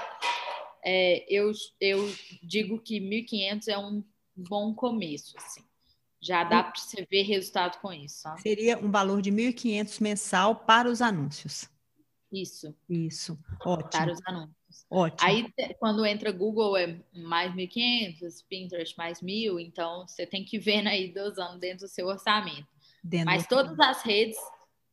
[0.85, 1.51] é, eu,
[1.81, 2.09] eu
[2.43, 4.05] digo que 1.500 é um
[4.37, 5.65] bom começo, assim.
[6.21, 8.29] Já dá para você ver resultado com isso.
[8.29, 8.37] Ó.
[8.39, 11.69] Seria um valor de 1.500 mensal para os anúncios.
[12.33, 12.75] Isso.
[12.89, 13.39] Isso.
[13.65, 13.91] Ótimo.
[13.91, 14.57] Para os anúncios.
[14.91, 15.29] Ótimo.
[15.29, 20.87] Aí, quando entra Google, é mais 1.500, Pinterest mais 1.000, então você tem que ver
[20.87, 22.67] aí dosando dentro do seu orçamento.
[23.03, 24.37] Dentro Mas todas as redes,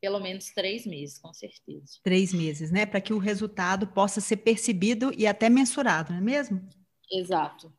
[0.02, 2.00] pelo menos três meses, com certeza.
[2.04, 2.86] Três meses, né?
[2.86, 6.62] Para que o resultado possa ser percebido e até mensurado, não é mesmo?
[7.12, 7.72] Exato.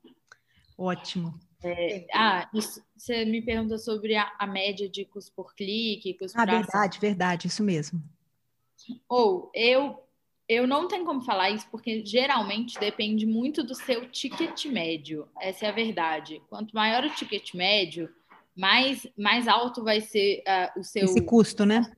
[0.77, 1.39] Ótimo.
[1.63, 6.39] É, ah, isso, você me pergunta sobre a, a, média de custo por clique, custo
[6.39, 7.01] Ah, verdade, ação.
[7.01, 8.03] verdade, isso mesmo.
[9.09, 10.04] Ou eu
[10.49, 15.29] eu não tenho como falar isso porque geralmente depende muito do seu ticket médio.
[15.41, 16.43] Essa é a verdade.
[16.49, 18.09] Quanto maior o ticket médio,
[18.57, 21.05] mais, mais alto vai ser uh, o seu.
[21.05, 21.91] Esse custo, né?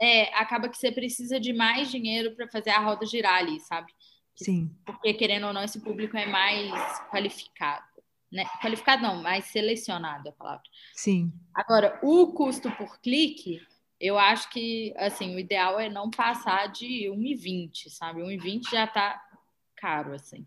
[0.00, 3.92] É, acaba que você precisa de mais dinheiro para fazer a roda girar ali, sabe?
[4.34, 4.74] Sim.
[4.86, 6.72] Porque, querendo ou não, esse público é mais
[7.10, 7.84] qualificado.
[8.32, 8.44] né?
[8.62, 10.62] Qualificado não, mais selecionado a palavra.
[10.94, 11.30] Sim.
[11.54, 13.60] Agora, o custo por clique,
[14.00, 18.22] eu acho que assim, o ideal é não passar de 1,20, sabe?
[18.22, 19.22] 1,20 já está
[19.76, 20.44] caro, assim.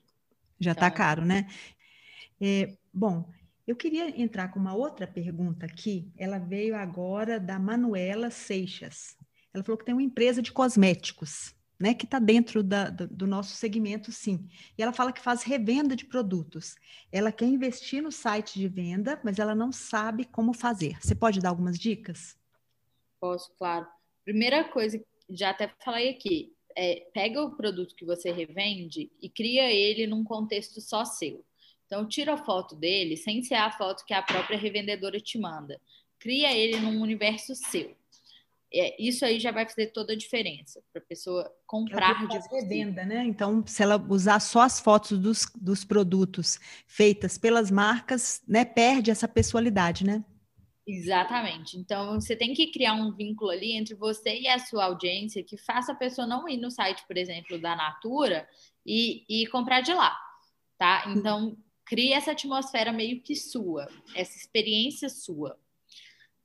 [0.60, 0.98] Já está então...
[0.98, 1.48] caro, né?
[2.42, 3.30] É, bom,
[3.68, 6.12] eu queria entrar com uma outra pergunta aqui.
[6.18, 9.16] Ela veio agora da Manuela Seixas.
[9.54, 13.28] Ela falou que tem uma empresa de cosméticos né, que está dentro da, do, do,
[13.28, 14.48] nosso segmento, sim.
[14.78, 16.76] E ela fala que faz revenda de produtos.
[17.12, 20.98] Ela quer investir no site de venda, mas ela não sabe como fazer.
[21.02, 22.38] Você pode dar algumas dicas?
[23.24, 23.88] Posso, claro.
[24.26, 29.72] Primeira coisa, já até falei aqui, é, pega o produto que você revende e cria
[29.72, 31.46] ele num contexto só seu.
[31.86, 35.80] Então, tira a foto dele sem ser a foto que a própria revendedora te manda.
[36.20, 37.96] Cria ele num universo seu
[38.74, 43.06] é, isso aí já vai fazer toda a diferença para a pessoa comprar de revenda,
[43.06, 43.24] né?
[43.24, 49.12] Então, se ela usar só as fotos dos, dos produtos feitas pelas marcas, né, perde
[49.12, 50.24] essa pessoalidade, né?
[50.86, 51.78] Exatamente.
[51.78, 55.56] Então, você tem que criar um vínculo ali entre você e a sua audiência que
[55.56, 58.48] faça a pessoa não ir no site, por exemplo, da Natura
[58.86, 60.14] e, e comprar de lá,
[60.78, 61.06] tá?
[61.08, 65.58] Então, crie essa atmosfera meio que sua, essa experiência sua.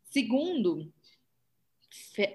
[0.05, 0.93] Segundo,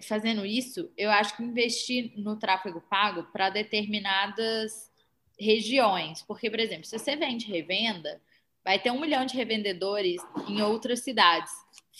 [0.01, 4.91] fazendo isso, eu acho que investir no tráfego pago para determinadas
[5.39, 6.21] regiões.
[6.21, 8.21] Porque, por exemplo, se você vende revenda,
[8.63, 11.51] vai ter um milhão de revendedores em outras cidades.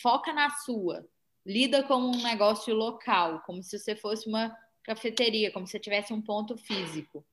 [0.01, 1.07] Foca na sua.
[1.45, 6.13] Lida como um negócio local, como se você fosse uma cafeteria, como se você tivesse
[6.13, 7.25] um ponto físico.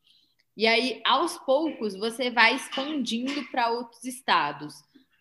[0.57, 4.75] E aí, aos poucos, você vai expandindo para outros estados.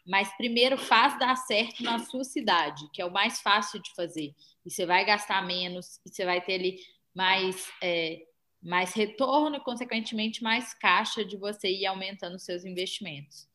[0.06, 4.34] Mas primeiro faz dar certo na sua cidade, que é o mais fácil de fazer
[4.66, 6.80] e você vai gastar menos, e você vai ter ali
[7.14, 8.26] mais, é,
[8.62, 13.48] mais retorno e, consequentemente, mais caixa de você ir aumentando seus investimentos.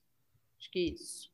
[0.59, 1.34] Acho que isso.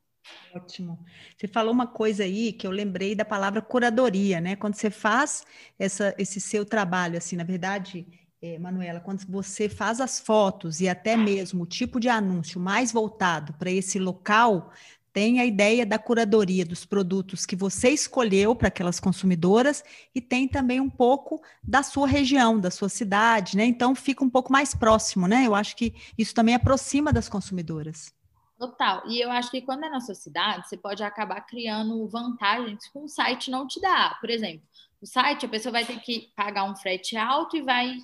[0.53, 0.99] Ótimo.
[1.37, 4.57] Você falou uma coisa aí que eu lembrei da palavra curadoria, né?
[4.57, 5.45] Quando você faz
[5.79, 8.07] essa, esse seu trabalho, assim, na verdade,
[8.43, 12.91] é, Manuela, quando você faz as fotos e até mesmo o tipo de anúncio mais
[12.91, 14.73] voltado para esse local,
[15.13, 20.49] tem a ideia da curadoria dos produtos que você escolheu para aquelas consumidoras e tem
[20.49, 23.65] também um pouco da sua região, da sua cidade, né?
[23.65, 25.47] Então fica um pouco mais próximo, né?
[25.47, 28.13] Eu acho que isso também aproxima das consumidoras.
[28.61, 29.03] Total.
[29.09, 32.99] E eu acho que quando é na sua cidade, você pode acabar criando vantagens que
[32.99, 34.19] um site não te dá.
[34.21, 34.63] Por exemplo,
[35.01, 37.97] o site, a pessoa vai ter que pagar um frete alto e vai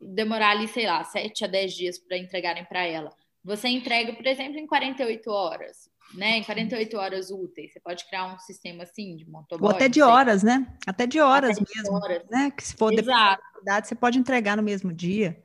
[0.00, 3.12] demorar ali, sei lá, 7 a 10 dias para entregarem para ela.
[3.44, 7.72] Você entrega, por exemplo, em 48 horas né, em 48 horas úteis.
[7.72, 9.68] Você pode criar um sistema assim de motoboy.
[9.68, 10.66] Ou até de horas, né?
[10.86, 11.98] Até de horas até mesmo.
[11.98, 12.22] De horas.
[12.30, 12.50] Né?
[12.50, 13.42] Que se for Exato.
[13.64, 15.42] da você pode entregar no mesmo dia.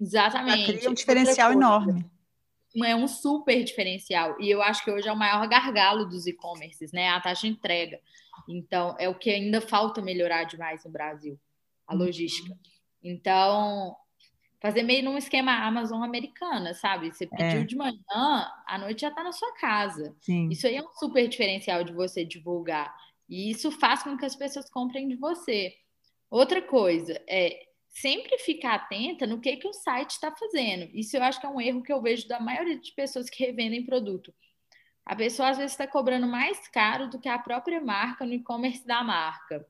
[0.00, 0.72] Exatamente.
[0.72, 2.04] cria um diferencial enorme.
[2.84, 4.40] É um super diferencial.
[4.40, 7.10] E eu acho que hoje é o maior gargalo dos e-commerces, né?
[7.10, 8.00] A taxa de entrega.
[8.48, 11.38] Então, é o que ainda falta melhorar demais no Brasil,
[11.86, 12.00] a uhum.
[12.00, 12.56] logística.
[13.02, 13.94] Então,
[14.60, 17.12] fazer meio num esquema Amazon americana, sabe?
[17.12, 17.64] Você pediu é.
[17.64, 20.14] de manhã, à noite já está na sua casa.
[20.20, 20.48] Sim.
[20.50, 22.94] Isso aí é um super diferencial de você divulgar.
[23.28, 25.74] E isso faz com que as pessoas comprem de você.
[26.30, 30.90] Outra coisa é sempre ficar atenta no que, que o site está fazendo.
[30.94, 33.44] Isso eu acho que é um erro que eu vejo da maioria de pessoas que
[33.44, 34.34] revendem produto.
[35.04, 38.86] A pessoa às vezes está cobrando mais caro do que a própria marca no e-commerce
[38.86, 39.66] da marca.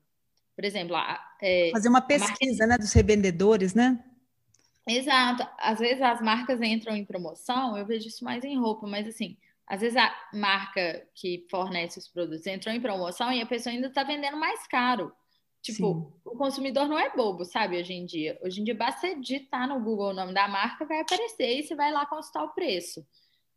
[0.55, 0.95] Por exemplo,
[1.41, 2.67] é, fazer uma pesquisa marca...
[2.67, 4.01] né, dos revendedores, né?
[4.87, 5.45] Exato.
[5.57, 9.37] Às vezes as marcas entram em promoção, eu vejo isso mais em roupa, mas assim,
[9.67, 13.87] às vezes a marca que fornece os produtos entrou em promoção e a pessoa ainda
[13.87, 15.11] está vendendo mais caro.
[15.63, 16.21] Tipo, Sim.
[16.25, 18.37] o consumidor não é bobo, sabe, hoje em dia.
[18.43, 21.75] Hoje em dia basta digitar no Google o nome da marca, vai aparecer e você
[21.75, 23.03] vai lá consultar o preço.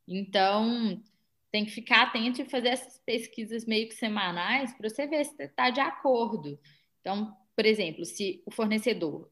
[0.07, 1.03] Então,
[1.51, 5.43] tem que ficar atento e fazer essas pesquisas meio que semanais para você ver se
[5.43, 6.59] está de acordo.
[7.01, 9.29] Então, por exemplo, se o fornecedor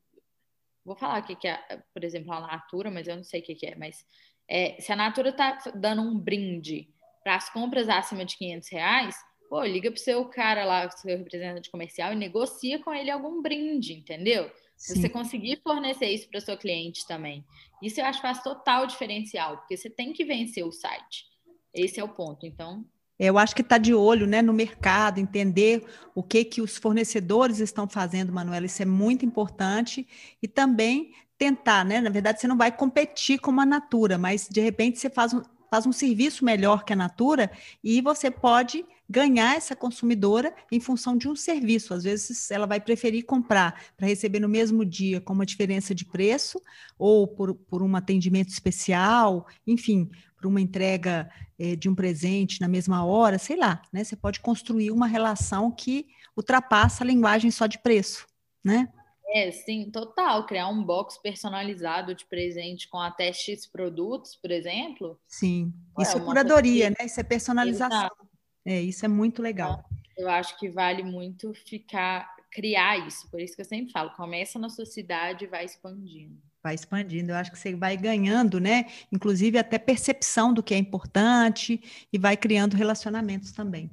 [0.84, 3.54] Vou falar o que, é, por exemplo, a Natura, mas eu não sei o que,
[3.54, 3.74] que é.
[3.74, 4.06] Mas
[4.46, 6.90] é, se a Natura está dando um brinde
[7.22, 9.16] para as compras acima de 500 reais,
[9.48, 13.40] pô, liga para o seu cara lá, seu representante comercial e negocia com ele algum
[13.40, 14.50] brinde, entendeu?
[14.76, 15.00] Sim.
[15.00, 17.44] Você conseguir fornecer isso para o seu cliente também.
[17.82, 21.24] Isso eu acho que faz total diferencial, porque você tem que vencer o site.
[21.72, 22.46] Esse é o ponto.
[22.46, 22.84] Então,
[23.18, 25.84] eu acho que está de olho né, no mercado, entender
[26.14, 30.06] o que, que os fornecedores estão fazendo, Manuela, isso é muito importante.
[30.42, 32.00] E também tentar, né?
[32.00, 35.42] Na verdade, você não vai competir com a Natura, mas de repente você faz um,
[35.70, 37.50] faz um serviço melhor que a Natura
[37.82, 41.92] e você pode ganhar essa consumidora em função de um serviço.
[41.92, 46.04] Às vezes ela vai preferir comprar para receber no mesmo dia com uma diferença de
[46.04, 46.60] preço
[46.98, 52.68] ou por, por um atendimento especial, enfim, para uma entrega é, de um presente na
[52.68, 54.04] mesma hora, sei lá, né?
[54.04, 58.26] Você pode construir uma relação que ultrapassa a linguagem só de preço,
[58.62, 58.88] né?
[59.34, 60.46] É, sim, total.
[60.46, 65.18] Criar um box personalizado de presente com até X produtos, por exemplo.
[65.26, 67.04] Sim, isso é, é curadoria, né?
[67.04, 67.98] Isso é personalização.
[67.98, 68.33] Exato.
[68.64, 69.84] É, isso é muito legal.
[70.16, 73.28] Eu acho que vale muito ficar, criar isso.
[73.30, 76.36] Por isso que eu sempre falo, começa na sua cidade e vai expandindo.
[76.62, 78.86] Vai expandindo, eu acho que você vai ganhando, né?
[79.12, 83.90] Inclusive até percepção do que é importante e vai criando relacionamentos também.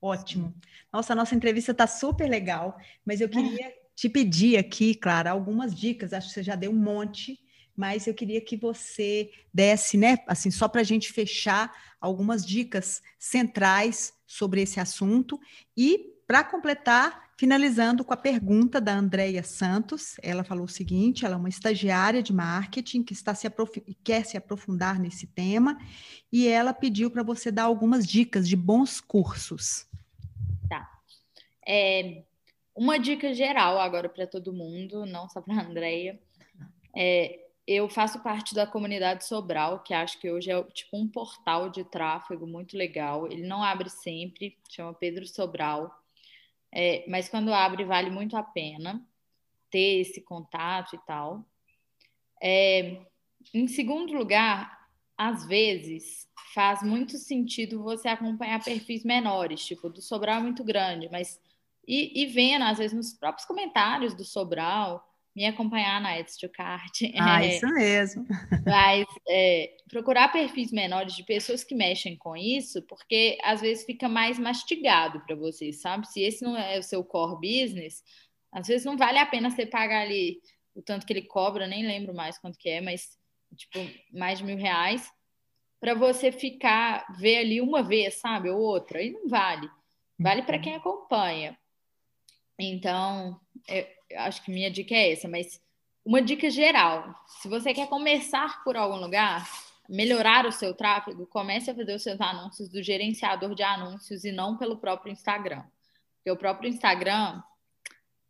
[0.00, 0.54] Ótimo.
[0.90, 5.74] Nossa, a nossa entrevista está super legal, mas eu queria te pedir aqui, Clara, algumas
[5.74, 6.12] dicas.
[6.12, 7.38] Acho que você já deu um monte,
[7.76, 13.02] mas eu queria que você desse, né, assim, só para a gente fechar algumas dicas
[13.18, 15.38] centrais sobre esse assunto
[15.76, 21.34] e para completar, finalizando com a pergunta da Andréia Santos, ela falou o seguinte: ela
[21.34, 23.48] é uma estagiária de marketing que está se
[24.02, 25.78] quer se aprofundar nesse tema,
[26.32, 29.86] e ela pediu para você dar algumas dicas de bons cursos.
[30.68, 30.90] Tá.
[31.66, 32.24] É,
[32.74, 36.18] uma dica geral agora para todo mundo, não só para a Andrea.
[36.96, 41.68] É, eu faço parte da comunidade Sobral, que acho que hoje é tipo um portal
[41.68, 43.26] de tráfego muito legal.
[43.26, 45.92] Ele não abre sempre, chama Pedro Sobral,
[46.72, 49.04] é, mas quando abre vale muito a pena
[49.70, 51.44] ter esse contato e tal.
[52.42, 53.00] É,
[53.52, 60.38] em segundo lugar, às vezes faz muito sentido você acompanhar perfis menores, tipo do Sobral
[60.38, 61.40] é muito grande, mas
[61.86, 65.05] e, e vendo, às vezes, nos próprios comentários do Sobral,
[65.36, 67.02] me acompanhar na Ed's to Cart.
[67.20, 68.26] Ah, é, isso mesmo.
[68.64, 74.08] Mas é, procurar perfis menores de pessoas que mexem com isso, porque às vezes fica
[74.08, 76.08] mais mastigado para vocês, sabe?
[76.08, 78.02] Se esse não é o seu core business,
[78.50, 80.40] às vezes não vale a pena você pagar ali
[80.74, 83.18] o tanto que ele cobra, nem lembro mais quanto que é, mas
[83.54, 83.78] tipo,
[84.12, 85.10] mais de mil reais,
[85.78, 88.48] para você ficar, ver ali uma vez, sabe?
[88.48, 89.68] Ou outra, e não vale.
[90.18, 91.56] Vale para quem acompanha.
[92.58, 95.60] Então, eu, acho que minha dica é essa, mas
[96.04, 99.48] uma dica geral: se você quer começar por algum lugar,
[99.88, 104.32] melhorar o seu tráfego, comece a fazer os seus anúncios do gerenciador de anúncios e
[104.32, 105.64] não pelo próprio Instagram.
[106.16, 107.42] Porque o próprio Instagram,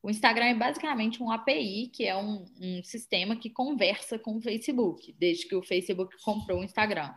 [0.03, 4.41] o Instagram é basicamente um API, que é um, um sistema que conversa com o
[4.41, 7.13] Facebook, desde que o Facebook comprou o Instagram.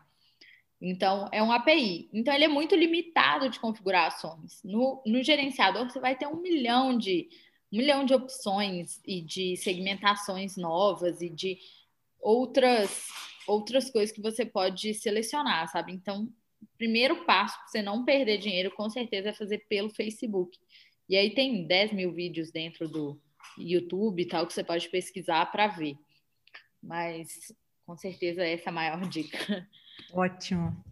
[0.82, 2.10] Então, é um API.
[2.14, 4.64] Então, ele é muito limitado de configurações.
[4.64, 7.30] No, no gerenciador, você vai ter um milhão de
[7.72, 11.58] um milhão de opções e de segmentações novas e de
[12.20, 13.08] outras
[13.48, 15.92] outras coisas que você pode selecionar, sabe?
[15.92, 20.58] Então, o primeiro passo para você não perder dinheiro, com certeza, é fazer pelo Facebook.
[21.08, 23.20] E aí tem 10 mil vídeos dentro do
[23.58, 25.98] YouTube e tal que você pode pesquisar para ver.
[26.82, 27.52] Mas
[27.86, 29.68] com certeza essa é a maior dica.
[30.14, 30.84] Ótimo,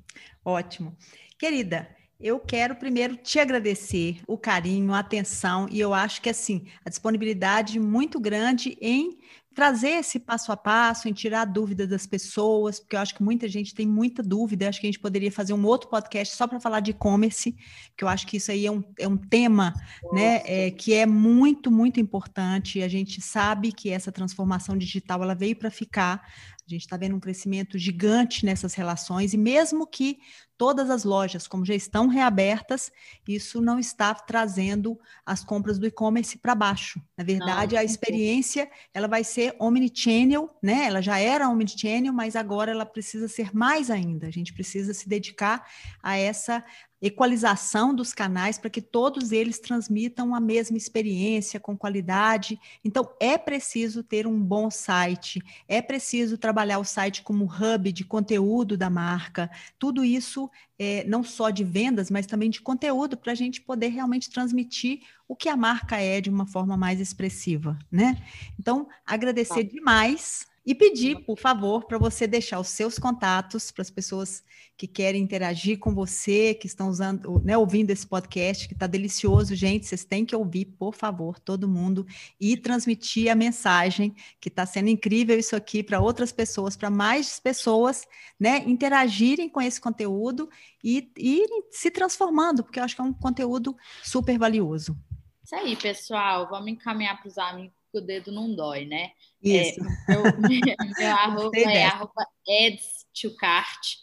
[0.43, 0.97] ótimo.
[1.37, 6.65] Querida, eu quero primeiro te agradecer o carinho, a atenção, e eu acho que assim,
[6.83, 9.17] a disponibilidade muito grande em
[9.57, 13.23] trazer esse passo a passo, em tirar a dúvida das pessoas, porque eu acho que
[13.23, 14.65] muita gente tem muita dúvida.
[14.65, 17.57] Eu acho que a gente poderia fazer um outro podcast só para falar de e-commerce,
[17.97, 19.73] que eu acho que isso aí é um, é um tema
[20.13, 22.83] né, é, que é muito, muito importante.
[22.83, 26.23] A gente sabe que essa transformação digital ela veio para ficar.
[26.67, 30.19] A gente está vendo um crescimento gigante nessas relações, e mesmo que
[30.57, 32.91] todas as lojas, como já estão reabertas,
[33.27, 36.99] isso não está trazendo as compras do e-commerce para baixo.
[37.15, 40.85] Na verdade, não, a experiência ela vai ser omnichannel, né?
[40.85, 44.27] Ela já era omnichannel, mas agora ela precisa ser mais ainda.
[44.27, 45.65] A gente precisa se dedicar
[46.01, 46.65] a essa
[47.01, 52.59] equalização dos canais para que todos eles transmitam a mesma experiência com qualidade.
[52.83, 58.03] Então, é preciso ter um bom site, é preciso trabalhar o site como hub de
[58.03, 59.49] conteúdo da marca.
[59.77, 63.89] Tudo isso, é, não só de vendas, mas também de conteúdo, para a gente poder
[63.89, 68.17] realmente transmitir o que a marca é de uma forma mais expressiva, né?
[68.59, 69.71] Então, agradecer tá.
[69.71, 74.43] demais e pedir, por favor, para você deixar os seus contatos para as pessoas
[74.75, 79.55] que querem interagir com você, que estão usando, né, ouvindo esse podcast, que está delicioso,
[79.55, 79.85] gente.
[79.85, 82.05] Vocês têm que ouvir, por favor, todo mundo,
[82.37, 87.39] e transmitir a mensagem, que está sendo incrível isso aqui para outras pessoas, para mais
[87.39, 88.05] pessoas
[88.37, 90.49] né, interagirem com esse conteúdo
[90.83, 94.97] e, e se transformando, porque eu acho que é um conteúdo super valioso.
[95.45, 96.49] Isso aí, pessoal.
[96.49, 99.11] Vamos encaminhar para os amigos que o dedo não dói, né?
[99.47, 99.79] Isso.
[99.81, 100.23] É, meu,
[100.99, 102.25] meu arroba é arroba
[102.65, 103.97] ads to cart,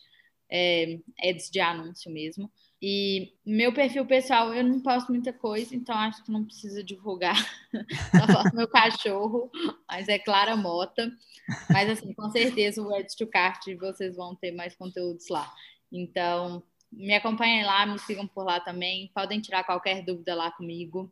[0.51, 2.51] é, ads de anúncio mesmo.
[2.87, 7.37] E meu perfil pessoal, eu não posto muita coisa, então acho que não precisa divulgar.
[8.15, 9.51] Só posto meu cachorro,
[9.89, 11.11] mas é Clara Mota.
[11.71, 15.51] Mas, assim, com certeza o Ed to Cart vocês vão ter mais conteúdos lá.
[15.91, 19.11] Então, me acompanhem lá, me sigam por lá também.
[19.15, 21.11] Podem tirar qualquer dúvida lá comigo.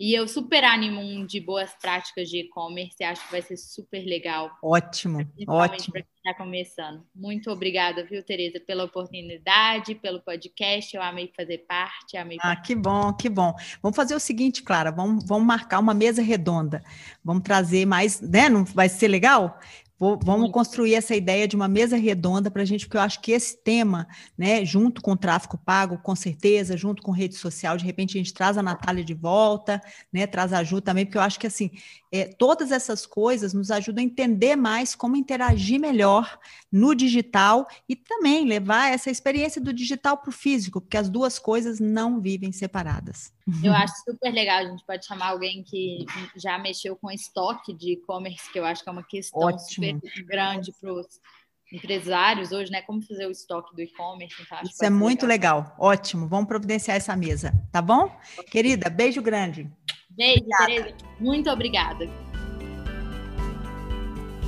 [0.00, 4.02] E eu super animo um de boas práticas de e-commerce, acho que vai ser super
[4.02, 4.50] legal.
[4.62, 5.92] Ótimo, ótimo.
[5.92, 7.04] Para quem está começando.
[7.14, 10.96] Muito obrigada, viu, Tereza, pela oportunidade, pelo podcast.
[10.96, 12.16] Eu amei fazer parte.
[12.16, 13.54] Amei ah, que bom, que bom.
[13.82, 16.82] Vamos fazer o seguinte, Clara, vamos, vamos marcar uma mesa redonda.
[17.22, 18.48] Vamos trazer mais, né?
[18.48, 19.60] Não vai ser legal?
[20.00, 23.20] Vou, vamos construir essa ideia de uma mesa redonda para a gente, porque eu acho
[23.20, 27.76] que esse tema, né, junto com o tráfico pago, com certeza, junto com rede social,
[27.76, 29.78] de repente a gente traz a Natália de volta,
[30.10, 31.70] né, traz a Ju também, porque eu acho que assim,
[32.12, 36.38] é, todas essas coisas nos ajudam a entender mais como interagir melhor
[36.70, 41.38] no digital e também levar essa experiência do digital para o físico, porque as duas
[41.38, 43.32] coisas não vivem separadas.
[43.62, 44.58] Eu acho super legal.
[44.58, 46.04] A gente pode chamar alguém que
[46.36, 50.00] já mexeu com estoque de e-commerce, que eu acho que é uma questão Ótimo.
[50.00, 51.06] super grande para os
[51.72, 52.82] empresários hoje, né?
[52.82, 54.34] Como fazer o estoque do e-commerce.
[54.40, 55.58] Então Isso é muito legal.
[55.58, 55.76] legal.
[55.78, 56.26] Ótimo.
[56.26, 58.10] Vamos providenciar essa mesa, tá bom?
[58.50, 59.70] Querida, beijo grande.
[60.10, 60.94] Beijo, Tereza.
[61.18, 62.08] Muito obrigada.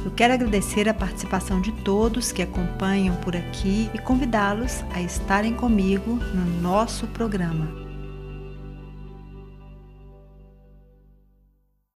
[0.05, 5.55] Eu quero agradecer a participação de todos que acompanham por aqui e convidá-los a estarem
[5.55, 7.82] comigo no nosso programa.